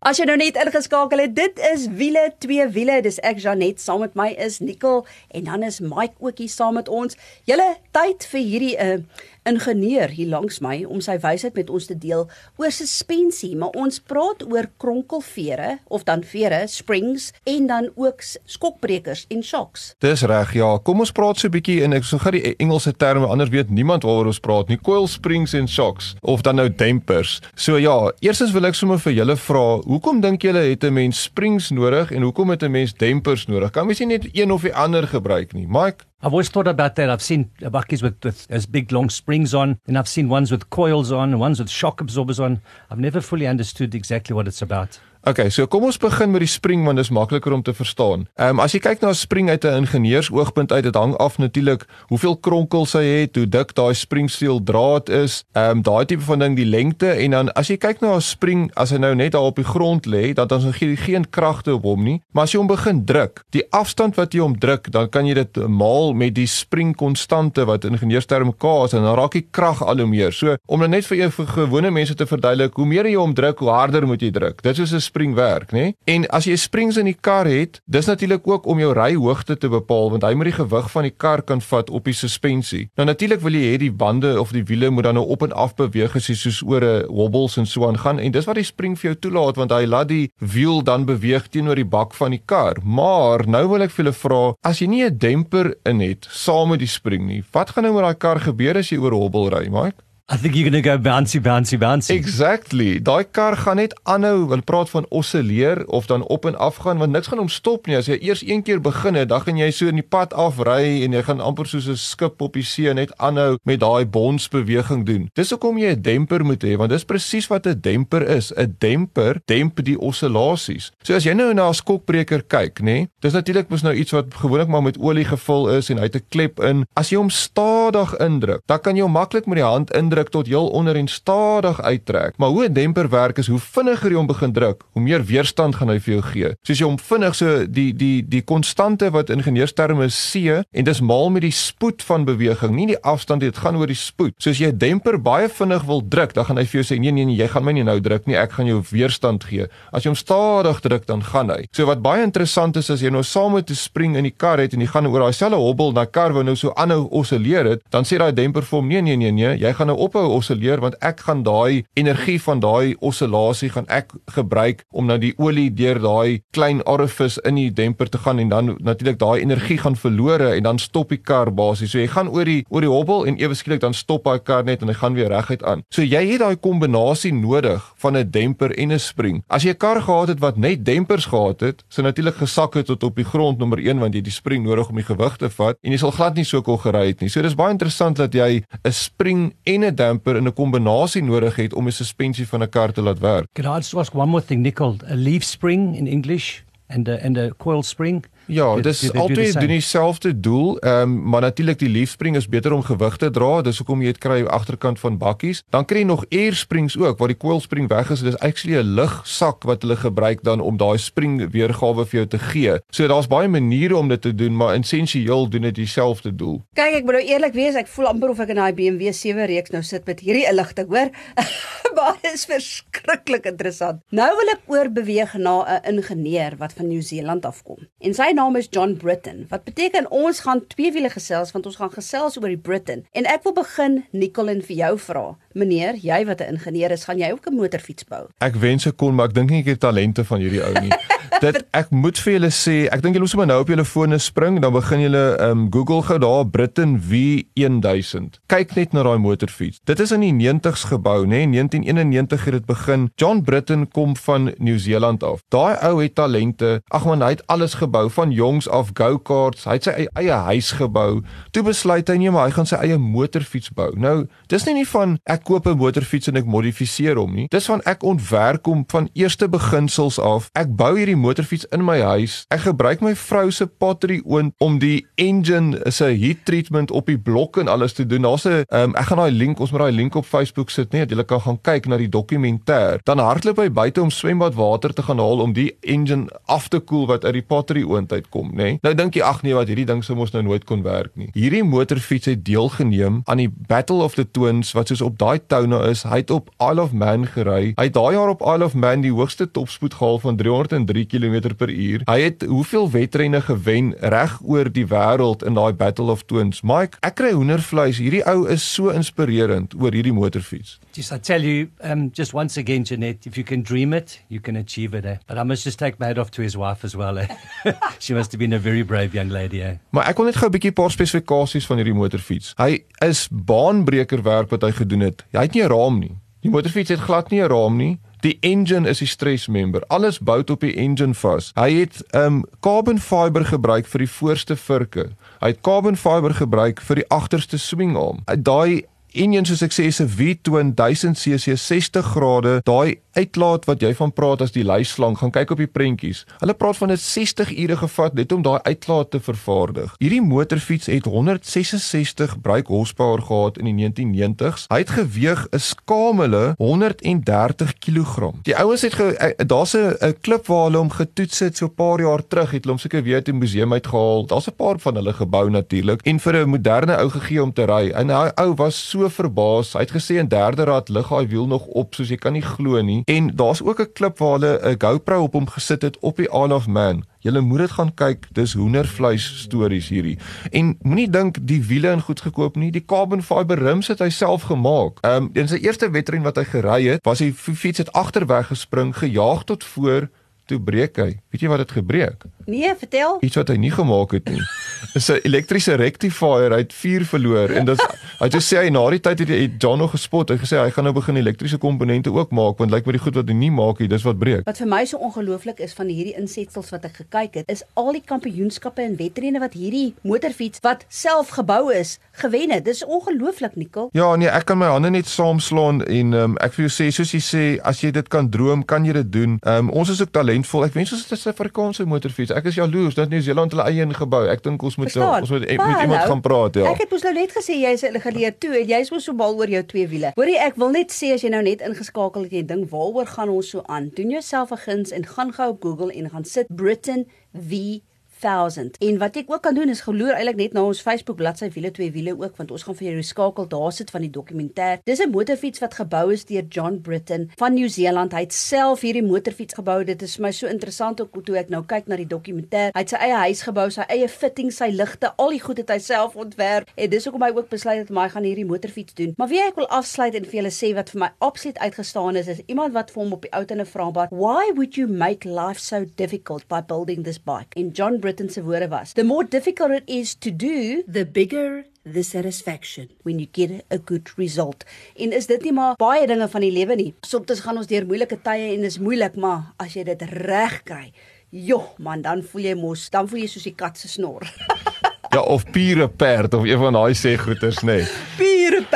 As 0.00 0.18
jy 0.20 0.26
nou 0.28 0.36
net 0.40 0.58
ingeskakel 0.60 1.22
het, 1.24 1.34
dit 1.36 1.62
is 1.72 1.86
wiele, 1.98 2.32
twee 2.42 2.66
wiele. 2.74 3.00
Dis 3.04 3.20
ek 3.26 3.40
Janet, 3.42 3.80
saam 3.82 4.02
met 4.04 4.16
my 4.18 4.28
is 4.46 4.58
Nicole 4.64 5.04
en 5.34 5.44
dan 5.50 5.66
is 5.66 5.80
Mike 5.80 6.16
ook 6.18 6.38
hier 6.42 6.52
saam 6.52 6.74
met 6.80 6.88
ons. 6.88 7.16
Julle 7.48 7.68
tyd 7.96 8.26
vir 8.32 8.40
hierdie 8.40 8.76
'n 8.76 8.82
uh, 8.86 8.92
eh, 8.94 9.00
ingenieur 9.46 10.08
hier 10.08 10.28
langs 10.28 10.60
my 10.60 10.84
om 10.84 11.00
sy 11.00 11.16
wysheid 11.22 11.54
met 11.54 11.70
ons 11.70 11.86
te 11.86 11.96
deel 11.98 12.26
oor 12.60 12.72
suspensie, 12.74 13.54
maar 13.56 13.74
ons 13.78 14.00
praat 14.00 14.42
oor 14.46 14.68
kronkelvere 14.82 15.78
of 15.86 16.04
dan 16.08 16.24
vere, 16.26 16.64
springs 16.68 17.32
en 17.44 17.66
dan 17.70 17.90
ook 17.94 18.22
skokbrekers 18.44 19.26
en 19.30 19.42
shocks. 19.42 19.94
Dis 20.04 20.22
reg, 20.26 20.54
ja. 20.58 20.76
Kom 20.82 21.00
ons 21.00 21.12
praat 21.12 21.38
so 21.38 21.48
'n 21.48 21.54
bietjie 21.56 21.82
en 21.84 21.92
ek 21.92 22.04
so 22.04 22.18
gou 22.18 22.32
die 22.32 22.56
Engelse 22.58 22.92
terme 22.92 23.26
anders 23.26 23.50
weet 23.50 23.70
niemand 23.70 24.02
waaroor 24.02 24.26
ons 24.26 24.40
praat 24.40 24.68
nie. 24.68 24.78
Coil 24.78 25.06
springs 25.06 25.54
en 25.54 25.68
shocks 25.68 26.14
of 26.22 26.42
dan 26.42 26.56
nou 26.56 26.68
dempers. 26.68 27.40
So 27.54 27.76
ja, 27.76 28.12
eerstens 28.20 28.52
wil 28.52 28.66
ek 28.66 28.74
sommer 28.74 28.98
vir 28.98 29.12
julle 29.12 29.36
vra, 29.36 29.80
hoekom 29.84 30.20
dink 30.20 30.42
julle 30.42 30.70
het 30.70 30.84
'n 30.84 30.92
mens 30.92 31.22
springs 31.22 31.70
nodig 31.70 32.12
en 32.12 32.22
hoekom 32.22 32.50
het 32.50 32.62
'n 32.62 32.70
mens 32.70 32.94
dempers 32.94 33.46
nodig? 33.46 33.70
Kan 33.70 33.86
mens 33.86 33.98
nie 33.98 34.06
net 34.06 34.28
een 34.32 34.50
of 34.50 34.62
die 34.62 34.74
ander 34.74 35.06
gebruik 35.06 35.52
nie? 35.52 35.66
Mike 35.66 36.04
I've 36.22 36.32
always 36.32 36.48
thought 36.48 36.66
about 36.66 36.96
that. 36.96 37.10
I've 37.10 37.22
seen 37.22 37.50
buckies 37.60 38.02
with, 38.02 38.24
with 38.24 38.46
as 38.48 38.64
big 38.64 38.90
long 38.90 39.10
springs 39.10 39.52
on, 39.52 39.78
and 39.86 39.98
I've 39.98 40.08
seen 40.08 40.30
ones 40.30 40.50
with 40.50 40.70
coils 40.70 41.12
on, 41.12 41.30
and 41.30 41.40
ones 41.40 41.58
with 41.58 41.68
shock 41.68 42.00
absorbers 42.00 42.40
on. 42.40 42.62
I've 42.90 42.98
never 42.98 43.20
fully 43.20 43.46
understood 43.46 43.94
exactly 43.94 44.34
what 44.34 44.48
it's 44.48 44.62
about. 44.62 44.98
Okay, 45.26 45.48
so 45.50 45.66
kom 45.66 45.82
ons 45.82 45.96
begin 45.98 46.30
met 46.30 46.44
die 46.44 46.46
spring 46.46 46.84
want 46.86 47.00
dit 47.00 47.02
is 47.02 47.10
makliker 47.10 47.50
om 47.50 47.62
te 47.66 47.72
verstaan. 47.74 48.28
Ehm 48.38 48.60
um, 48.60 48.60
as 48.62 48.76
jy 48.76 48.78
kyk 48.78 49.00
na 49.02 49.08
'n 49.10 49.18
spring 49.18 49.48
uit 49.50 49.64
'n 49.64 49.82
ingenieursoogpunt 49.82 50.70
uit, 50.72 50.82
dit 50.82 50.94
hang 50.94 51.16
af 51.18 51.38
natuurlik 51.38 51.82
hoeveel 52.06 52.36
kronkels 52.36 52.92
hy 52.92 53.02
het, 53.02 53.36
hoe 53.36 53.48
dik 53.48 53.74
daai 53.74 53.94
springsteel 53.94 54.62
draad 54.62 55.08
is, 55.08 55.42
ehm 55.52 55.70
um, 55.70 55.82
daai 55.82 56.04
tipe 56.06 56.22
van 56.22 56.38
ding, 56.38 56.56
die 56.56 56.64
lengte 56.64 57.10
en 57.10 57.30
dan 57.30 57.52
as 57.54 57.66
jy 57.66 57.76
kyk 57.76 58.00
na 58.00 58.14
'n 58.14 58.20
spring 58.20 58.70
as 58.76 58.90
hy 58.90 58.98
nou 58.98 59.14
net 59.14 59.32
daar 59.32 59.50
op 59.50 59.56
die 59.56 59.64
grond 59.64 60.06
lê, 60.06 60.32
dan 60.32 60.46
dan 60.46 60.72
gee 60.72 60.88
hy 60.88 60.96
geen 60.96 61.30
kragte 61.30 61.74
op 61.74 61.82
hom 61.82 62.04
nie. 62.04 62.22
Maar 62.32 62.42
as 62.44 62.52
jy 62.52 62.58
hom 62.58 62.66
begin 62.68 63.04
druk, 63.04 63.42
die 63.50 63.64
afstand 63.70 64.14
wat 64.14 64.32
jy 64.32 64.40
hom 64.40 64.58
druk, 64.58 64.92
dan 64.92 65.08
kan 65.08 65.26
jy 65.26 65.34
dit 65.34 65.56
maal 65.66 66.14
met 66.14 66.34
die 66.34 66.46
spring 66.46 66.96
konstante 66.96 67.64
wat 67.64 67.84
in 67.84 67.92
ingenieursterme 67.92 68.54
K 68.58 68.84
is 68.84 68.92
en 68.92 69.02
dan 69.02 69.16
raak 69.16 69.32
die 69.32 69.48
krag 69.50 69.82
al 69.82 69.98
hoe 69.98 70.06
meer. 70.06 70.32
So 70.32 70.56
om 70.66 70.90
net 70.90 71.04
vir 71.06 71.16
jou 71.16 71.30
vir 71.30 71.46
gewone 71.46 71.90
mense 71.90 72.14
te 72.14 72.26
verduidelik, 72.26 72.74
hoe 72.74 72.86
meer 72.86 73.06
jy 73.06 73.16
hom 73.16 73.34
druk, 73.34 73.58
hoe 73.58 73.70
harder 73.70 74.06
moet 74.06 74.22
jy 74.22 74.30
druk. 74.30 74.62
Dit 74.62 74.78
is 74.78 74.92
'n 74.92 75.15
spring 75.16 75.34
werk, 75.34 75.72
nê? 75.72 75.94
En 76.04 76.26
as 76.36 76.44
jy 76.44 76.56
springs 76.60 76.98
in 77.00 77.08
die 77.08 77.16
kar 77.16 77.48
het, 77.48 77.80
dis 77.88 78.08
natuurlik 78.08 78.44
ook 78.48 78.66
om 78.68 78.80
jou 78.82 78.92
ryhoogte 78.96 79.56
te 79.56 79.70
bepaal 79.72 80.10
want 80.12 80.26
hy 80.26 80.34
moet 80.36 80.50
die 80.50 80.58
gewig 80.58 80.90
van 80.92 81.06
die 81.08 81.14
kar 81.14 81.42
kan 81.46 81.62
vat 81.64 81.90
op 81.90 82.04
die 82.04 82.16
suspensie. 82.16 82.84
Nou 83.00 83.06
natuurlik 83.08 83.40
wil 83.44 83.56
jy 83.56 83.72
hê 83.72 83.78
die 83.86 83.92
bande 83.92 84.34
of 84.40 84.52
die 84.52 84.64
wiele 84.68 84.90
moet 84.92 85.08
dan 85.08 85.16
nou 85.16 85.24
op 85.32 85.46
en 85.46 85.54
af 85.56 85.72
beweeg 85.78 86.18
as 86.18 86.28
jy 86.28 86.36
soos 86.36 86.60
oor 86.66 86.84
'n 86.84 87.08
wobbles 87.08 87.56
en 87.56 87.66
so 87.66 87.88
aan 87.88 87.98
gaan 87.98 88.20
en 88.20 88.32
dis 88.32 88.46
wat 88.46 88.60
die 88.60 88.64
spring 88.64 88.96
vir 88.96 89.12
jou 89.12 89.16
toelaat 89.26 89.56
want 89.56 89.72
hy 89.72 89.86
laat 89.86 90.08
die 90.08 90.30
wiel 90.38 90.82
dan 90.82 91.06
beweeg 91.06 91.48
teenoor 91.48 91.76
die 91.76 91.84
bak 91.84 92.14
van 92.14 92.30
die 92.30 92.42
kar. 92.44 92.76
Maar 92.84 93.46
nou 93.48 93.68
wil 93.68 93.82
ek 93.82 93.90
vir 93.90 94.04
julle 94.04 94.12
vra, 94.12 94.54
as 94.62 94.80
jy 94.80 94.86
nie 94.86 95.04
'n 95.04 95.18
demper 95.18 95.74
in 95.86 96.00
het 96.00 96.26
saam 96.30 96.68
met 96.68 96.78
die 96.78 96.88
spring 96.88 97.26
nie, 97.26 97.44
wat 97.52 97.70
gaan 97.70 97.84
nou 97.84 97.94
met 97.94 98.02
daai 98.02 98.18
kar 98.18 98.40
gebeur 98.40 98.76
as 98.76 98.90
jy 98.90 98.98
oor 98.98 99.12
hobbel 99.12 99.48
ry, 99.48 99.68
Mike? 99.68 100.05
I 100.28 100.36
think 100.36 100.56
you're 100.56 100.68
going 100.68 100.82
to 100.82 100.82
go 100.82 100.98
bouncy 100.98 101.38
bouncy 101.40 101.78
bouncy. 101.78 102.10
Exactly. 102.10 102.98
Daai 102.98 103.28
kar 103.30 103.54
gaan 103.56 103.76
net 103.78 103.92
aanhou. 104.10 104.48
Hulle 104.50 104.64
praat 104.66 104.90
van 104.90 105.04
oscilleer 105.14 105.84
of 105.86 106.08
dan 106.10 106.24
op 106.26 106.48
en 106.50 106.56
af 106.58 106.80
gaan 106.82 106.98
want 106.98 107.12
niks 107.14 107.28
gaan 107.30 107.38
hom 107.38 107.48
stop 107.48 107.86
nie. 107.86 107.94
As 107.94 108.08
jy 108.10 108.16
eers 108.18 108.42
een 108.42 108.64
keer 108.66 108.80
begin 108.82 109.14
het, 109.14 109.28
dan 109.30 109.44
gaan 109.44 109.60
jy 109.60 109.68
so 109.70 109.86
in 109.86 110.00
die 110.00 110.02
pad 110.02 110.34
afry 110.34 111.04
en 111.06 111.14
jy 111.14 111.22
gaan 111.28 111.38
amper 111.38 111.70
soos 111.70 111.86
'n 111.86 111.94
skip 111.94 112.42
op 112.42 112.58
die 112.58 112.64
see 112.66 112.92
net 112.92 113.12
aanhou 113.22 113.58
met 113.62 113.78
daai 113.80 114.04
bonsbeweging 114.04 115.04
doen. 115.06 115.28
Dis 115.34 115.50
hoekom 115.50 115.78
jy 115.78 115.94
'n 115.94 116.02
demper 116.02 116.44
moet 116.44 116.64
hê 116.64 116.74
want 116.76 116.90
dis 116.90 117.04
presies 117.04 117.46
wat 117.46 117.66
'n 117.66 117.78
demper 117.80 118.26
is. 118.26 118.50
'n 118.50 118.74
Demper 118.80 119.40
demp 119.46 119.84
die 119.84 119.98
oscillasies. 119.98 120.90
So 121.04 121.14
as 121.14 121.24
jy 121.24 121.34
nou 121.34 121.54
na 121.54 121.68
'n 121.68 121.74
skokbreker 121.74 122.42
kyk, 122.42 122.80
nê, 122.82 123.06
dis 123.20 123.32
natuurlik 123.32 123.70
mos 123.70 123.82
nou 123.82 123.94
iets 123.94 124.10
wat 124.10 124.34
gewoonlik 124.34 124.68
maar 124.68 124.82
met 124.82 124.98
olie 124.98 125.24
gevul 125.24 125.70
is 125.70 125.88
en 125.88 125.98
hy 125.98 126.02
het 126.02 126.16
'n 126.16 126.26
klep 126.30 126.60
in. 126.60 126.84
As 126.96 127.10
jy 127.10 127.16
hom 127.16 127.30
stadig 127.30 128.16
indruk, 128.18 128.62
dan 128.66 128.80
kan 128.80 128.96
jy 128.96 129.02
hom 129.02 129.12
maklik 129.12 129.46
met 129.46 129.58
die 129.58 129.64
hand 129.64 129.94
indruk 129.94 130.15
druk 130.16 130.32
tot 130.32 130.48
heel 130.48 130.68
onder 130.72 130.96
en 130.96 131.08
stadig 131.08 131.80
uittrek. 131.82 132.36
Maar 132.40 132.48
hoe 132.48 132.64
'n 132.68 132.72
demper 132.72 133.08
werk 133.08 133.38
is 133.38 133.46
hoe 133.46 133.58
vinniger 133.58 134.10
jy 134.10 134.16
hom 134.16 134.26
begin 134.26 134.52
druk, 134.52 134.82
hoe 134.92 135.02
meer 135.02 135.24
weerstand 135.24 135.76
gaan 135.76 135.88
hy 135.88 135.98
vir 136.00 136.14
jou 136.14 136.22
gee. 136.22 136.54
Soos 136.62 136.78
jy 136.78 136.86
hom 136.86 136.98
vinnig 136.98 137.34
so 137.34 137.66
die 137.66 137.92
die 137.92 138.22
die 138.28 138.42
konstante 138.42 139.10
wat 139.10 139.30
ingenieursterme 139.30 140.04
is 140.04 140.16
C 140.32 140.62
en 140.72 140.84
dis 140.84 141.00
maal 141.00 141.30
met 141.30 141.42
die 141.42 141.52
spoed 141.52 142.02
van 142.02 142.24
beweging, 142.24 142.74
nie 142.74 142.86
die 142.86 143.02
afstand 143.02 143.42
nie, 143.42 143.50
dit 143.50 143.58
gaan 143.58 143.76
oor 143.76 143.86
die 143.86 143.98
spoed. 143.98 144.34
Soos 144.38 144.58
jy 144.58 144.72
'n 144.72 144.78
demper 144.78 145.18
baie 145.22 145.48
vinnig 145.48 145.84
wil 145.84 146.02
druk, 146.08 146.34
dan 146.34 146.44
gaan 146.44 146.56
hy 146.56 146.64
vir 146.64 146.82
jou 146.82 146.86
sê 146.94 147.00
nee 147.00 147.12
nee 147.12 147.24
nee, 147.24 147.36
jy 147.36 147.48
gaan 147.48 147.64
my 147.64 147.72
nie 147.72 147.84
nou 147.84 148.00
druk 148.00 148.26
nie, 148.26 148.36
ek 148.36 148.52
gaan 148.52 148.66
jou 148.66 148.82
weerstand 148.90 149.44
gee. 149.44 149.66
As 149.92 150.04
jy 150.04 150.10
hom 150.10 150.16
stadig 150.16 150.80
druk, 150.80 151.06
dan 151.06 151.22
gaan 151.22 151.50
hy. 151.50 151.66
So 151.72 151.86
wat 151.86 152.02
baie 152.02 152.22
interessant 152.22 152.76
is 152.76 152.90
as 152.90 153.00
jy 153.00 153.10
nou 153.10 153.22
saam 153.22 153.52
met 153.52 153.70
'n 153.70 153.74
spring 153.74 154.16
in 154.16 154.24
die 154.24 154.34
kar 154.36 154.58
het 154.58 154.72
en 154.72 154.80
jy 154.80 154.86
gaan 154.86 155.06
oor 155.06 155.20
daai 155.20 155.32
selfe 155.32 155.56
hobbel 155.56 155.92
na 155.92 156.04
kar 156.04 156.32
wou 156.32 156.42
nou 156.42 156.56
so 156.56 156.72
aanhou 156.76 157.08
osilleer 157.10 157.64
het, 157.64 157.82
dan 157.90 158.04
sê 158.04 158.18
daai 158.18 158.32
demper 158.32 158.62
vir 158.62 158.78
hom 158.78 158.88
nee 158.88 159.02
nee 159.02 159.16
nee 159.16 159.32
nee, 159.32 159.58
jy 159.58 159.72
gaan 159.72 159.86
nou 159.86 159.98
ophou 160.06 160.24
osilleer 160.38 160.80
want 160.84 160.96
ek 161.04 161.24
gaan 161.26 161.42
daai 161.46 161.84
energie 161.98 162.38
van 162.42 162.60
daai 162.62 162.96
osillasie 163.00 163.70
gaan 163.74 163.88
ek 163.92 164.12
gebruik 164.34 164.84
om 164.92 165.08
nou 165.10 165.18
die 165.20 165.34
olie 165.42 165.68
deur 165.74 166.00
daai 166.02 166.42
klein 166.56 166.82
orifice 166.86 167.40
in 167.48 167.58
die 167.58 167.70
demper 167.70 168.10
te 168.10 168.20
gaan 168.22 168.40
en 168.42 168.52
dan 168.52 168.74
natuurlik 168.80 169.18
daai 169.20 169.40
energie 169.42 169.78
gaan 169.82 169.96
verlore 169.96 170.52
en 170.54 170.62
dan 170.66 170.78
stop 170.82 171.12
die 171.12 171.20
kar 171.20 171.50
basies. 171.54 171.92
So 171.92 172.00
jy 172.00 172.08
gaan 172.12 172.30
oor 172.32 172.48
die 172.48 172.62
oor 172.68 172.84
die 172.84 172.92
hobbel 172.92 173.26
en 173.28 173.38
ewe 173.40 173.56
skielik 173.58 173.82
dan 173.84 173.94
stop 173.96 174.26
daai 174.28 174.40
kar 174.44 174.64
net 174.66 174.82
en 174.82 174.92
hy 174.92 174.96
gaan 174.98 175.16
weer 175.18 175.32
reguit 175.32 175.64
aan. 175.66 175.84
So 175.94 176.04
jy 176.04 176.22
het 176.32 176.42
daai 176.44 176.56
kombinasie 176.56 177.32
nodig 177.34 177.82
van 178.02 178.16
'n 178.16 178.30
demper 178.30 178.72
en 178.78 178.92
'n 178.92 178.98
spring. 178.98 179.42
As 179.48 179.62
jy 179.62 179.70
'n 179.70 179.76
kar 179.76 180.02
gehad 180.02 180.28
het 180.28 180.40
wat 180.40 180.56
net 180.56 180.84
dempers 180.84 181.26
gehad 181.26 181.60
het, 181.60 181.84
sou 181.88 182.02
natuurlik 182.02 182.36
gesak 182.36 182.74
het 182.74 182.86
tot 182.86 183.02
op 183.02 183.16
die 183.16 183.24
grond 183.24 183.58
nommer 183.58 183.78
1 183.78 183.98
want 183.98 184.12
jy 184.14 184.18
het 184.18 184.30
die 184.30 184.32
spring 184.32 184.64
nodig 184.64 184.88
om 184.88 184.96
die 184.96 185.04
gewig 185.04 185.36
te 185.36 185.50
vat 185.50 185.76
en 185.82 185.92
jy 185.92 185.98
sal 185.98 186.10
glad 186.10 186.34
nie 186.34 186.44
so 186.44 186.62
kon 186.62 186.78
gery 186.78 187.06
het 187.06 187.20
nie. 187.20 187.28
So 187.28 187.42
dis 187.42 187.54
baie 187.54 187.70
interessant 187.70 188.16
dat 188.16 188.32
jy 188.32 188.62
'n 188.84 188.92
spring 188.92 189.54
en 189.64 189.84
'n 189.84 189.95
demper 189.96 190.36
in 190.36 190.46
'n 190.46 190.52
kombinasie 190.52 191.22
nodig 191.22 191.56
het 191.56 191.74
om 191.74 191.86
'n 191.86 191.92
suspensie 191.92 192.48
van 192.48 192.62
'n 192.62 192.68
kar 192.68 192.92
te 192.92 193.02
laat 193.02 193.18
werk. 193.18 193.46
Can 193.52 193.64
I 193.64 193.76
just 193.76 193.94
ask 193.94 194.14
one 194.14 194.30
more 194.30 194.44
thing, 194.44 194.62
Nicole? 194.62 194.96
A 195.10 195.14
leaf 195.14 195.42
spring 195.42 195.96
in 195.96 196.06
English 196.06 196.60
and 196.88 197.08
a, 197.08 197.16
and 197.22 197.36
a 197.38 197.50
coil 197.56 197.82
spring? 197.82 198.24
Ja, 198.46 198.76
dis 198.80 199.12
altyd 199.12 199.58
doen 199.60 199.68
dieselfde 199.74 200.40
doel. 200.40 200.78
Ehm 200.78 201.02
um, 201.02 201.14
maar 201.28 201.40
natuurlik 201.40 201.78
die 201.78 201.88
leafspring 201.88 202.36
is 202.36 202.48
beter 202.48 202.72
om 202.72 202.82
gewig 202.82 203.16
te 203.16 203.30
dra. 203.30 203.62
Dis 203.62 203.78
hoekom 203.78 204.00
jy 204.00 204.12
dit 204.14 204.18
kry 204.22 204.44
agterkant 204.44 205.00
van 205.00 205.18
bakkies. 205.18 205.62
Dan 205.70 205.84
kry 205.84 206.04
jy 206.04 206.06
nog 206.06 206.24
air 206.30 206.54
springs 206.54 206.96
ook 206.98 207.18
waar 207.18 207.32
die 207.32 207.36
coil 207.36 207.60
spring 207.60 207.88
weg 207.88 208.10
is. 208.10 208.22
Dis 208.22 208.38
actually 208.38 208.78
'n 208.78 208.94
lugsak 208.94 209.62
wat 209.62 209.82
hulle 209.82 209.96
gebruik 209.96 210.42
dan 210.42 210.60
om 210.60 210.76
daai 210.76 210.98
spring 210.98 211.50
weergawe 211.50 212.06
vir 212.06 212.18
jou 212.18 212.26
te 212.26 212.38
gee. 212.38 212.78
So 212.90 213.06
daar's 213.06 213.26
baie 213.26 213.48
maniere 213.48 213.96
om 213.96 214.08
dit 214.08 214.22
te 214.22 214.34
doen, 214.34 214.56
maar 214.56 214.74
essensieel 214.74 215.48
doen 215.48 215.62
dit 215.62 215.74
dieselfde 215.74 216.34
doel. 216.34 216.62
Kyk, 216.74 216.94
ek 216.94 217.04
moet 217.04 217.14
nou 217.14 217.24
eerlik 217.24 217.52
wees, 217.52 217.74
ek 217.74 217.88
voel 217.88 218.06
amper 218.06 218.30
of 218.30 218.40
ek 218.40 218.48
in 218.48 218.56
daai 218.56 218.72
BMW 218.72 219.12
7 219.12 219.46
reeks 219.46 219.70
nou 219.70 219.82
sit 219.82 220.06
met 220.06 220.20
hierdie 220.20 220.46
inligting, 220.50 220.88
hoor. 220.88 221.10
maar 221.96 222.16
dit 222.22 222.32
is 222.32 222.44
verskriklik 222.44 223.46
interessant. 223.48 224.02
Nou 224.10 224.28
wil 224.36 224.52
ek 224.54 224.62
oor 224.72 224.90
beweeg 224.92 225.34
na 225.34 225.80
'n 225.80 225.96
ingenieur 225.96 226.56
wat 226.58 226.72
van 226.72 226.88
Nieu-Seeland 226.88 227.44
afkom. 227.44 227.78
En 228.00 228.14
sy 228.14 228.32
naam 228.36 228.56
is 228.56 228.68
John 228.70 228.94
Britton. 229.00 229.46
Wat 229.48 229.64
beteken 229.64 230.10
ons 230.12 230.42
gaan 230.44 230.60
twee 230.72 230.92
wiele 230.92 231.10
gesels 231.10 231.52
want 231.54 231.66
ons 231.66 231.78
gaan 231.80 231.92
gesels 231.92 232.36
oor 232.36 232.52
die 232.52 232.60
Britton. 232.68 233.04
En 233.16 233.28
ek 233.32 233.46
wil 233.48 233.56
begin 233.56 234.02
Nicole 234.12 234.52
en 234.56 234.62
vir 234.68 234.76
jou 234.82 234.92
vra. 235.08 235.26
Meneer, 235.56 235.96
jy 236.02 236.20
wat 236.28 236.40
'n 236.40 236.56
ingenieur 236.56 236.90
is, 236.90 237.04
gaan 237.04 237.18
jy 237.18 237.32
ook 237.32 237.46
'n 237.48 237.56
motorfiets 237.56 238.04
bou? 238.04 238.28
Ek 238.40 238.54
wens 238.54 238.86
ek 238.86 238.96
kon, 238.96 239.14
maar 239.14 239.28
ek 239.28 239.34
dink 239.34 239.50
nie 239.50 239.60
ek 239.60 239.66
het 239.66 239.80
talente 239.80 240.24
van 240.24 240.40
hierdie 240.40 240.62
ou 240.62 240.72
nie. 240.80 240.92
dit 241.44 241.58
ek 241.76 241.90
moet 241.90 242.18
vir 242.22 242.36
julle 242.36 242.50
sê, 242.54 242.76
ek 242.92 243.02
dink 243.02 243.16
julle 243.18 243.26
moet 243.26 243.34
sommer 243.34 243.50
nou 243.50 243.58
op 243.64 243.72
julle 243.72 243.84
fone 243.84 244.18
spring, 244.22 244.60
dan 244.62 244.72
begin 244.76 245.02
julle 245.06 245.24
um 245.50 245.66
Google 245.74 246.02
gou 246.06 246.18
daar 246.22 246.44
Britain 246.46 246.96
V1000. 247.02 248.38
Kyk 248.52 248.76
net 248.78 248.94
na 248.96 249.02
daai 249.06 249.18
motorfiets. 249.18 249.80
Dit 249.84 250.00
is 250.00 250.14
in 250.14 250.22
die 250.22 250.32
90s 250.34 250.86
gebou, 250.92 251.24
nê? 251.26 251.42
Nee? 251.46 251.66
1991 251.66 252.44
het 252.44 252.58
dit 252.60 252.66
begin. 252.66 253.10
John 253.16 253.42
Britain 253.42 253.88
kom 253.90 254.16
van 254.16 254.52
Nieu-Seeland 254.58 255.24
af. 255.26 255.42
Daai 255.48 255.76
ou 255.88 256.00
het 256.02 256.14
talente. 256.14 256.80
Ag 256.94 257.04
man, 257.08 257.24
hy 257.24 257.34
het 257.36 257.44
alles 257.52 257.74
gebou 257.80 258.06
van 258.10 258.30
jongs 258.30 258.68
af 258.68 258.94
go-karts. 258.94 259.66
Hy 259.66 259.78
het 259.78 259.88
sy 259.88 259.94
eie, 260.04 260.10
eie 260.14 260.40
huis 260.50 260.72
gebou. 260.78 261.22
Toe 261.50 261.66
besluit 261.66 262.08
hy 262.08 262.18
nee, 262.20 262.30
maar 262.30 262.48
hy 262.48 262.56
gaan 262.56 262.68
sy 262.68 262.78
eie 262.84 262.98
motorfiets 263.00 263.72
bou. 263.74 263.90
Nou, 264.00 264.26
dis 264.52 264.66
nie 264.68 264.76
nie 264.76 264.86
van 264.88 265.16
ek 265.24 265.44
koop 265.48 265.66
'n 265.66 265.78
motorfiets 265.78 266.28
en 266.28 266.36
ek 266.36 266.44
modifiseer 266.44 267.16
hom 267.16 267.34
nie. 267.34 267.46
Dis 267.48 267.66
van 267.66 267.80
ek 267.84 268.02
ontwerk 268.02 268.66
hom 268.66 268.84
van 268.88 269.08
eerste 269.14 269.48
beginsels 269.48 270.18
af. 270.18 270.48
Ek 270.54 270.68
bou 270.76 270.96
hierdie 270.96 271.15
motorfiets 271.16 271.66
in 271.74 271.84
my 271.84 271.98
huis. 272.00 272.44
Ek 272.54 272.66
gebruik 272.66 273.02
my 273.04 273.14
vrou 273.18 273.50
se 273.50 273.66
pottery 273.66 274.20
oond 274.24 274.54
om 274.62 274.78
die 274.82 275.06
engine 275.20 275.80
se 275.92 276.12
heat 276.12 276.44
treatment 276.48 276.90
op 276.90 277.10
die 277.10 277.18
blok 277.18 277.58
en 277.60 277.68
alles 277.68 277.96
te 277.96 278.06
doen. 278.06 278.22
Daar's 278.22 278.46
'n 278.46 278.64
um, 278.68 278.94
ek 278.94 279.10
gaan 279.10 279.18
daai 279.18 279.30
link, 279.32 279.60
ons 279.60 279.70
moet 279.70 279.80
daai 279.80 279.92
link 279.92 280.14
op 280.14 280.26
Facebook 280.26 280.70
sit 280.70 280.92
net 280.92 281.08
dat 281.08 281.18
jy 281.18 281.24
kan 281.24 281.40
gaan 281.40 281.58
kyk 281.62 281.86
na 281.86 281.96
die 281.96 282.08
dokumentêr. 282.08 283.00
Dan 283.04 283.18
hardloop 283.18 283.58
hy 283.58 283.68
buite 283.70 284.02
om 284.02 284.10
swembadwater 284.10 284.92
te 284.94 285.02
gaan 285.02 285.18
haal 285.18 285.40
om 285.40 285.52
die 285.52 285.76
engine 285.80 286.28
af 286.44 286.68
te 286.68 286.78
koel 286.78 287.06
wat 287.06 287.24
uit 287.24 287.32
die 287.32 287.42
pottery 287.42 287.82
oond 287.82 288.12
uitkom, 288.12 288.50
nê. 288.50 288.56
Nee? 288.56 288.78
Nou 288.82 288.94
dink 288.94 289.14
jy 289.14 289.22
ag 289.22 289.42
nee, 289.42 289.54
wat 289.54 289.68
hierdie 289.68 289.86
ding 289.86 290.04
sou 290.04 290.16
mos 290.16 290.32
nou 290.32 290.42
nooit 290.42 290.64
kon 290.64 290.82
werk 290.82 291.12
nie. 291.14 291.30
Hierdie 291.34 291.64
motorfiets 291.64 292.26
het 292.26 292.44
deelgeneem 292.44 293.22
aan 293.24 293.42
die 293.42 293.50
Battle 293.68 294.02
of 294.04 294.14
the 294.14 294.26
Twins 294.30 294.72
wat 294.76 294.88
soos 294.88 295.00
op 295.00 295.18
daai 295.18 295.40
toune 295.46 295.80
is. 295.90 296.02
Hy 296.02 296.22
het 296.22 296.30
op 296.30 296.50
Isle 296.60 296.82
of 296.82 296.92
Man 296.92 297.26
gery. 297.26 297.72
Hy 297.76 297.88
het 297.88 297.94
daai 297.96 298.14
jaar 298.16 298.32
op 298.32 298.42
Isle 298.42 298.64
of 298.64 298.74
Man 298.74 299.04
die 299.04 299.12
hoogste 299.12 299.50
topspoed 299.50 299.94
gehaal 299.94 300.18
van 300.18 300.36
303 300.36 301.05
km/h. 301.06 302.04
Hy 302.06 302.20
het 302.20 302.42
hoeveel 302.46 302.90
wedrenne 302.90 303.40
gewen 303.40 303.94
reg 304.00 304.38
oor 304.42 304.70
die 304.72 304.86
wêreld 304.86 305.44
in 305.46 305.54
daai 305.54 305.72
Battle 305.72 306.10
of 306.10 306.24
Twins. 306.26 306.62
Mike, 306.62 306.98
ek 307.06 307.16
kry 307.20 307.32
hoendervleis. 307.32 308.00
Hierdie 308.02 308.24
ou 308.28 308.46
is 308.52 308.64
so 308.74 308.90
inspirerend 308.94 309.74
oor 309.80 309.94
hierdie 309.94 310.14
motorfiets. 310.14 310.78
Just 310.96 311.12
I 311.12 311.18
tell 311.18 311.44
you, 311.44 311.68
um, 311.84 312.10
just 312.12 312.32
once 312.34 312.56
again, 312.56 312.84
Jeanette, 312.84 313.26
if 313.26 313.36
you 313.36 313.44
can 313.44 313.62
dream 313.62 313.92
it, 313.92 314.20
you 314.28 314.40
can 314.40 314.56
achieve 314.56 314.96
it. 314.96 315.04
Eh? 315.04 315.16
But 315.26 315.38
I 315.38 315.44
must 315.44 315.64
just 315.64 315.78
take 315.78 315.98
my 315.98 316.06
hat 316.06 316.18
off 316.18 316.30
to 316.32 316.42
his 316.42 316.56
wife 316.56 316.84
as 316.84 316.96
well. 316.96 317.18
Eh? 317.18 317.28
she 317.98 318.14
must 318.14 318.32
have 318.32 318.38
been 318.38 318.52
a 318.52 318.58
very 318.58 318.82
brave 318.82 319.14
young 319.14 319.28
lady. 319.28 319.62
Eh? 319.62 319.76
Maar 319.90 320.10
ek 320.10 320.20
wil 320.20 320.30
net 320.30 320.40
gou 320.40 320.48
'n 320.48 320.56
bietjie 320.56 320.72
paar 320.72 320.90
spesifikasies 320.90 321.66
van 321.66 321.82
hierdie 321.82 321.96
motorfiets. 321.96 322.54
Hy 322.56 322.84
is 323.04 323.28
baanbreker 323.30 324.22
werk 324.22 324.50
wat 324.50 324.62
hy 324.62 324.72
gedoen 324.72 325.00
het. 325.00 325.24
Hy 325.32 325.46
het 325.48 325.54
nie 325.54 325.62
'n 325.62 325.70
raam 325.70 325.98
nie. 325.98 326.16
Die 326.40 326.50
motorfiets 326.50 326.90
het 326.90 327.00
glad 327.00 327.30
nie 327.30 327.42
'n 327.42 327.48
raam 327.50 327.76
nie. 327.76 327.98
Die 328.24 328.38
engine 328.40 328.88
is 328.88 328.98
die 328.98 329.06
stressmember. 329.06 329.84
Alles 329.88 330.18
bou 330.18 330.40
op 330.40 330.60
die 330.60 330.74
engine 330.76 331.14
vas. 331.14 331.50
Hy 331.54 331.70
het 331.80 332.00
um 332.16 332.44
carbon 332.60 332.98
fiber 332.98 333.44
gebruik 333.44 333.86
vir 333.86 334.04
die 334.04 334.10
voorste 334.10 334.56
vurke. 334.56 335.10
Hy 335.40 335.52
het 335.52 335.60
carbon 335.60 335.96
fiber 335.96 336.34
gebruik 336.34 336.80
vir 336.80 337.02
die 337.02 337.08
agterste 337.12 337.58
swingarm. 337.58 338.22
Daai 338.26 338.86
engine 339.16 339.46
soos 339.48 339.62
ek 339.64 339.72
sê 339.72 339.88
is 339.88 340.00
'n 340.00 340.08
V-twin 340.08 340.74
1000 340.74 341.16
cc 341.16 341.56
60 341.56 342.04
grade. 342.12 342.60
Daai 342.64 342.98
uitlaat 343.16 343.64
wat 343.68 343.82
jy 343.82 343.92
van 343.98 344.12
praat 344.12 344.42
as 344.44 344.54
die 344.54 344.64
leislang, 344.64 345.16
gaan 345.18 345.32
kyk 345.34 345.54
op 345.54 345.60
die 345.62 345.70
prentjies. 345.70 346.24
Hulle 346.40 346.54
praat 346.54 346.78
van 346.80 346.92
dit 346.92 347.02
60 347.02 347.52
ure 347.56 347.76
gevat 347.82 348.14
net 348.14 348.32
om 348.32 348.44
daai 348.44 348.60
uitlaat 348.62 349.10
te 349.10 349.20
vervaardig. 349.20 349.94
Hierdie 349.98 350.22
motorfiets 350.22 350.86
het 350.92 351.08
166 351.10 352.36
brake 352.44 352.72
horsepower 352.72 353.22
gehad 353.22 353.58
in 353.58 353.70
die 353.70 353.76
1990s. 353.76 354.68
Hy 354.72 354.78
het 354.84 354.94
geweeg 354.96 355.46
'n 355.50 355.58
skamele 355.58 356.54
130 356.58 357.74
kg. 357.78 358.32
Die 358.42 358.56
ouens 358.56 358.82
het 358.82 358.94
eh, 359.00 359.46
daar's 359.46 359.74
'n 359.74 360.16
klip 360.20 360.46
waar 360.46 360.64
hulle 360.64 360.78
hom 360.78 360.90
getoets 360.90 361.38
het 361.38 361.56
so 361.56 361.66
'n 361.66 361.74
paar 361.74 362.00
jaar 362.00 362.22
terug, 362.26 362.50
het 362.50 362.64
hulle 362.64 362.76
hom 362.76 362.78
seker 362.78 363.02
weer 363.02 363.14
uit 363.14 363.24
die 363.24 363.34
museum 363.34 363.72
uitgehaal. 363.72 364.26
Daar's 364.26 364.48
'n 364.48 364.56
paar 364.56 364.78
van 364.78 364.94
hulle 364.94 365.12
gebou 365.12 365.50
natuurlik 365.50 366.00
en 366.02 366.20
vir 366.20 366.34
'n 366.34 366.48
moderne 366.48 366.96
ou 366.96 367.10
gegee 367.10 367.42
om 367.42 367.52
te 367.52 367.64
ry. 367.64 367.90
En 367.90 368.08
hy 368.08 368.30
ou 368.34 368.54
was 368.54 368.88
so 368.88 369.08
verbaas. 369.08 369.72
Hy 369.72 369.80
het 369.80 369.90
gesê 369.90 370.22
'n 370.22 370.28
derde 370.28 370.64
rad 370.64 370.88
lig 370.88 371.08
daai 371.08 371.26
wiel 371.26 371.46
nog 371.46 371.66
op 371.66 371.94
soos 371.94 372.10
jy 372.12 372.18
kan 372.20 372.34
nie 372.36 372.44
glo 372.44 372.80
nie. 372.82 373.02
En 373.06 373.30
daar's 373.34 373.62
ook 373.62 373.80
'n 373.80 373.92
klip 373.92 374.18
waar 374.18 374.32
hulle 374.32 374.60
'n 374.62 374.74
GoPro 374.78 375.22
op 375.22 375.32
hom 375.32 375.48
gesit 375.48 375.82
het 375.82 375.98
op 375.98 376.16
die 376.16 376.28
Isle 376.28 376.54
of 376.54 376.66
Man. 376.66 377.04
Julle 377.18 377.40
moet 377.40 377.58
dit 377.58 377.70
gaan 377.70 377.94
kyk. 377.94 378.26
Dis 378.32 378.52
hoendervleis 378.52 379.38
stories 379.38 379.88
hierdie. 379.88 380.18
En 380.50 380.76
moenie 380.82 381.10
dink 381.10 381.36
die 381.40 381.64
wiele 381.64 381.90
in 381.90 382.00
goed 382.00 382.20
gekoop 382.20 382.56
nie. 382.56 382.70
Die 382.70 382.84
carbon 382.84 383.22
fiber 383.22 383.58
rims 383.58 383.86
het 383.86 383.98
hy 383.98 384.08
self 384.08 384.42
gemaak. 384.42 384.98
Ehm 385.00 385.22
um, 385.22 385.30
in 385.32 385.48
sy 385.48 385.54
eerste 385.54 385.90
wedren 385.90 386.22
wat 386.22 386.36
hy 386.36 386.44
gery 386.44 386.86
het, 386.86 387.04
was 387.04 387.18
hy 387.18 387.32
fiets 387.32 387.78
het 387.78 387.92
agterweg 387.92 388.46
gespring, 388.46 388.96
gejaag 388.96 389.44
tot 389.44 389.64
voor 389.64 390.08
toe 390.46 390.60
breek 390.60 390.96
hy. 390.96 391.18
Weet 391.30 391.40
jy 391.40 391.48
wat 391.48 391.58
dit 391.58 391.72
gebreek? 391.72 392.24
Nee, 392.46 392.74
vertel. 392.78 393.16
Iets 393.20 393.36
wat 393.36 393.48
hy 393.48 393.56
nie 393.56 393.70
gemaak 393.70 394.10
het 394.10 394.28
nie. 394.28 394.42
Is 394.98 395.08
'n 395.10 395.20
elektriese 395.22 395.74
rectifier 395.74 396.52
uit 396.52 396.72
vuur 396.72 397.04
verloor 397.04 397.50
en 397.50 397.64
dit 397.64 397.80
hy 398.20 398.28
het 398.28 398.34
gesê 398.34 398.62
hy 398.62 398.70
na 398.70 398.84
die 398.90 399.00
tyd 399.00 399.18
het 399.18 399.28
hy 399.28 399.50
John 399.58 399.78
nog 399.78 399.90
gespot. 399.90 400.30
Hy 400.30 400.38
gesê 400.38 400.60
hy 400.60 400.70
gaan 400.70 400.84
nou 400.84 400.94
begin 400.94 401.16
elektriese 401.16 401.58
komponente 401.58 402.12
ook 402.12 402.30
maak 402.30 402.58
want 402.58 402.70
lyk 402.70 402.86
my 402.86 402.92
die 402.92 403.02
goed 403.02 403.18
wat 403.18 403.28
hy 403.28 403.34
nie 403.34 403.50
maak 403.50 403.80
nie, 403.82 403.88
dis 403.88 404.04
wat 404.06 404.18
breek. 404.18 404.44
Wat 404.46 404.60
vir 404.62 404.68
my 404.68 404.84
so 404.84 404.96
ongelooflik 404.98 405.58
is 405.58 405.74
van 405.74 405.88
hierdie 405.88 406.14
insetsels 406.16 406.70
wat 406.70 406.84
ek 406.84 407.02
gekyk 407.02 407.34
het, 407.34 407.50
is 407.50 407.64
al 407.74 407.92
die 407.92 408.04
kampioenskappe 408.04 408.82
en 408.82 408.96
wedrenne 408.96 409.40
wat 409.42 409.56
hierdie 409.58 409.94
motorfiets 410.02 410.62
wat 410.62 410.86
self 410.88 411.34
gebou 411.36 411.72
is, 411.74 411.98
gewen 412.22 412.50
het. 412.54 412.64
Dis 412.64 412.84
ongelooflik, 412.84 413.56
Nicole. 413.56 413.90
Ja, 413.92 414.14
nee, 414.16 414.28
ek 414.28 414.46
kan 414.46 414.58
my 414.58 414.70
hande 414.70 414.90
net 414.90 415.08
saamslaan 415.08 415.82
en 415.84 416.12
um, 416.12 416.38
ek 416.40 416.56
vir 416.56 416.66
jou 416.66 416.72
sê 416.72 416.90
soos 416.94 417.12
jy 417.12 417.20
sê, 417.20 417.44
as 417.66 417.82
jy 417.82 417.90
dit 417.90 418.08
kan 418.08 418.30
droom, 418.30 418.64
kan 418.64 418.84
jy 418.86 418.92
dit 418.92 419.12
doen. 419.12 419.38
Um, 419.42 419.70
ons 419.70 419.90
is 419.90 420.00
ook 420.00 420.12
talentvol. 420.14 420.66
Ek 420.66 420.74
wens 420.74 420.92
ons 420.92 421.02
het 421.02 421.12
'n 421.12 421.22
Suid-Afrikaanse 421.22 421.84
motorfiets 421.84 422.36
ek 422.36 422.50
is 422.50 422.58
jaloers 422.60 422.94
dat 422.94 423.08
New 423.08 423.22
Zealand 423.24 423.54
hulle 423.54 423.64
eie 423.70 423.84
ingebou. 423.86 424.26
Ek 424.28 424.42
dink 424.44 424.62
ons 424.66 424.76
moet 424.80 424.90
Verstaan? 424.90 425.24
ons 425.24 425.32
moet 425.34 425.40
met 425.46 425.50
iemand 425.56 425.80
hallo. 425.80 426.10
gaan 426.10 426.20
praat, 426.24 426.58
ja. 426.60 426.70
Ek 426.72 426.84
het 426.84 426.90
mos 426.94 427.04
nou 427.06 427.14
net 427.16 427.34
gesê 427.36 427.58
jy 427.62 427.72
is 427.78 427.84
geleer 428.04 428.34
toe 428.38 428.52
en 428.60 428.66
jy's 428.74 428.90
mos 428.94 429.06
so 429.08 429.16
mal 429.16 429.36
oor 429.38 429.50
jou 429.50 429.62
twee 429.72 429.88
wiele. 429.88 430.12
Hoorie, 430.18 430.38
ek 430.42 430.58
wil 430.60 430.70
net 430.74 430.92
sê 430.94 431.12
as 431.16 431.22
jy 431.24 431.30
nou 431.32 431.42
net 431.46 431.62
ingeskakel 431.66 432.26
het 432.26 432.32
en 432.32 432.38
jy 432.40 432.46
dink 432.52 432.70
waaroor 432.70 433.06
gaan 433.16 433.32
ons 433.32 433.50
so 433.54 433.62
aan? 433.72 433.90
Doen 433.96 434.10
jouself 434.18 434.52
'n 434.52 434.62
guns 434.66 434.90
en 434.92 435.06
gaan 435.06 435.32
gou 435.32 435.50
op 435.54 435.62
Google 435.62 435.92
en 435.94 436.10
gaan 436.10 436.24
sit 436.24 436.46
Britain 436.50 437.06
V 437.32 437.80
1000. 438.20 438.78
En 438.78 438.98
wat 438.98 439.16
ek 439.16 439.30
ook 439.32 439.42
kan 439.42 439.54
doen 439.54 439.68
is 439.68 439.80
geloer 439.86 440.14
eintlik 440.14 440.36
net 440.36 440.56
na 440.56 440.64
ons 440.64 440.80
Facebook 440.80 441.16
bladsy 441.20 441.50
wiele 441.54 441.70
twee 441.70 441.92
wiele 441.92 442.14
ook 442.16 442.36
want 442.36 442.50
ons 442.50 442.62
gaan 442.62 442.78
vir 442.78 442.88
jou 442.90 443.02
skakel 443.02 443.48
daar 443.48 443.72
sit 443.72 443.90
van 443.90 444.06
die 444.06 444.10
dokumentêr. 444.10 444.80
Dis 444.84 445.00
'n 445.04 445.10
motorfiets 445.10 445.58
wat 445.58 445.74
gebou 445.74 446.12
is 446.12 446.24
deur 446.24 446.44
John 446.48 446.80
Britton 446.80 447.30
van 447.36 447.54
Nieu-Seeland. 447.54 448.12
Hy 448.12 448.20
het 448.20 448.32
self 448.32 448.80
hierdie 448.80 449.02
motorfiets 449.02 449.54
gebou. 449.54 449.84
Dit 449.84 450.02
is 450.02 450.16
vir 450.16 450.22
my 450.22 450.32
so 450.32 450.46
interessant 450.46 451.00
ook 451.00 451.24
toe 451.24 451.36
ek 451.36 451.48
nou 451.48 451.62
kyk 451.62 451.86
na 451.86 451.96
die 451.96 452.06
dokumentêr. 452.06 452.70
Hy 452.72 452.80
het 452.80 452.88
sy 452.88 452.96
eie 452.96 453.14
huis 453.14 453.42
gebou, 453.42 453.70
sy 453.70 453.84
eie 453.88 454.08
fitting, 454.08 454.52
sy 454.52 454.70
ligte, 454.70 455.12
al 455.16 455.30
die 455.30 455.40
goed 455.40 455.58
het 455.58 455.68
hy 455.68 455.78
self 455.78 456.16
ontwerp. 456.16 456.70
En 456.76 456.90
dis 456.90 457.04
hoekom 457.04 457.22
hy 457.22 457.32
ook 457.34 457.48
besluit 457.48 457.78
het 457.78 457.88
hy 457.88 458.08
gaan 458.08 458.26
hierdie 458.26 458.46
motorfiets 458.46 458.94
doen. 458.94 459.14
Maar 459.16 459.28
wie 459.28 459.40
ek 459.42 459.58
wil 459.58 459.68
afsluit 459.74 460.14
en 460.14 460.24
vir 460.24 460.40
julle 460.40 460.52
sê 460.54 460.72
wat 460.76 460.92
vir 460.94 461.00
my 461.00 461.10
absoluut 461.26 461.58
uitgestaan 461.58 462.16
is 462.20 462.28
is 462.28 462.42
iemand 462.46 462.74
wat 462.76 462.92
vir 462.94 463.02
hom 463.02 463.12
op 463.16 463.26
die 463.26 463.32
ou 463.36 463.44
tenne 463.44 463.66
vra, 463.66 463.90
"Why 464.10 464.52
would 464.54 464.76
you 464.76 464.86
make 464.86 465.28
life 465.28 465.60
so 465.60 465.84
difficult 465.96 466.46
by 466.48 466.60
building 466.60 467.04
this 467.04 467.18
bike?" 467.18 467.56
En 467.56 467.70
John 467.70 468.00
Britton 468.06 468.28
se 468.30 468.42
woorde 468.42 468.68
was: 468.68 468.92
The 468.92 469.02
more 469.02 469.24
difficult 469.24 469.70
it 469.70 469.82
is 469.86 470.14
to 470.14 470.30
do, 470.30 470.82
the 470.92 471.06
bigger 471.06 471.64
the 471.84 472.02
satisfaction 472.02 472.88
when 473.02 473.18
you 473.18 473.26
get 473.32 473.64
a 473.70 473.78
good 473.84 474.12
result. 474.16 474.64
En 474.94 475.12
is 475.12 475.26
dit 475.26 475.42
nie 475.42 475.52
maar 475.52 475.74
baie 475.74 476.06
dinge 476.06 476.28
van 476.30 476.44
die 476.46 476.52
lewe 476.54 476.76
nie. 476.78 476.92
Soms 477.02 477.42
gaan 477.42 477.58
ons 477.58 477.66
deur 477.66 477.86
moeilike 477.86 478.20
tye 478.22 478.52
en 478.52 478.66
is 478.68 478.78
moeilik, 478.78 479.18
maar 479.18 479.48
as 479.62 479.74
jy 479.74 479.82
dit 479.90 480.06
reg 480.22 480.60
kry, 480.66 480.84
joh 481.30 481.72
man, 481.82 482.06
dan 482.06 482.22
voel 482.22 482.46
jy 482.52 482.54
mos, 482.62 482.86
dan 482.94 483.10
voel 483.10 483.24
jy 483.24 483.32
soos 483.34 483.48
die 483.50 483.56
kat 483.58 483.82
se 483.82 483.90
snor. 483.90 484.22
ja, 485.16 485.24
of 485.26 485.50
pure 485.50 485.90
perd 485.90 486.38
of 486.38 486.46
een 486.46 486.62
van 486.62 486.78
daai 486.78 486.94
sê 486.94 487.18
goeters 487.18 487.64
nê. 487.66 487.82
Nee 487.82 488.25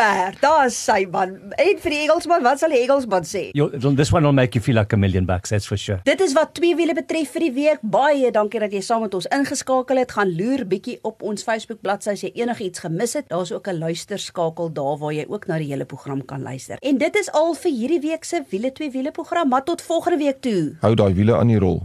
perd. 0.01 0.41
Daar's 0.41 0.77
sy 0.85 1.05
man. 1.13 1.35
En 1.61 1.81
vir 1.83 1.95
die 1.95 2.01
Engelsman, 2.05 2.45
wat 2.45 2.63
sal 2.63 2.73
die 2.73 2.81
Engelsman 2.85 3.27
sê? 3.29 3.43
Yo, 3.57 3.69
this 3.99 4.13
one 4.15 4.25
will 4.27 4.37
make 4.37 4.57
you 4.57 4.65
feel 4.65 4.79
like 4.79 4.95
a 4.97 4.99
million 5.01 5.27
bucks, 5.29 5.53
that's 5.53 5.69
for 5.69 5.79
sure. 5.81 6.01
Dit 6.09 6.23
is 6.25 6.35
wat 6.37 6.55
twee 6.59 6.77
wiele 6.79 6.95
betref 6.97 7.35
vir 7.37 7.47
die 7.49 7.53
week. 7.57 7.85
Baie 7.97 8.33
dankie 8.35 8.63
dat 8.63 8.75
jy 8.75 8.83
saam 8.85 9.05
met 9.05 9.17
ons 9.19 9.29
ingeskakel 9.35 10.01
het. 10.01 10.15
Gaan 10.17 10.33
loer 10.39 10.65
bietjie 10.71 10.99
op 11.07 11.25
ons 11.27 11.45
Facebook 11.47 11.83
bladsy 11.85 12.15
as 12.17 12.25
jy 12.25 12.33
enigiets 12.41 12.85
gemis 12.87 13.17
het. 13.19 13.29
Daar's 13.33 13.53
ook 13.53 13.69
'n 13.69 13.79
luisterskakel 13.79 14.73
daar 14.73 14.97
waar 14.99 15.13
jy 15.13 15.27
ook 15.29 15.47
na 15.47 15.59
die 15.59 15.71
hele 15.73 15.85
program 15.85 16.25
kan 16.25 16.43
luister. 16.43 16.79
En 16.81 16.99
dit 16.99 17.17
is 17.17 17.31
al 17.33 17.55
vir 17.55 17.71
hierdie 17.71 18.01
week 18.01 18.25
se 18.25 18.43
wiele 18.51 18.73
twee 18.73 18.91
wiele 18.91 19.11
program. 19.11 19.49
Maar 19.49 19.65
tot 19.65 19.83
volgende 19.83 20.19
week 20.19 20.41
toe. 20.41 20.77
Hou 20.81 20.95
daai 20.95 21.15
wiele 21.15 21.37
aan 21.37 21.47
die 21.47 21.59
rol. 21.59 21.83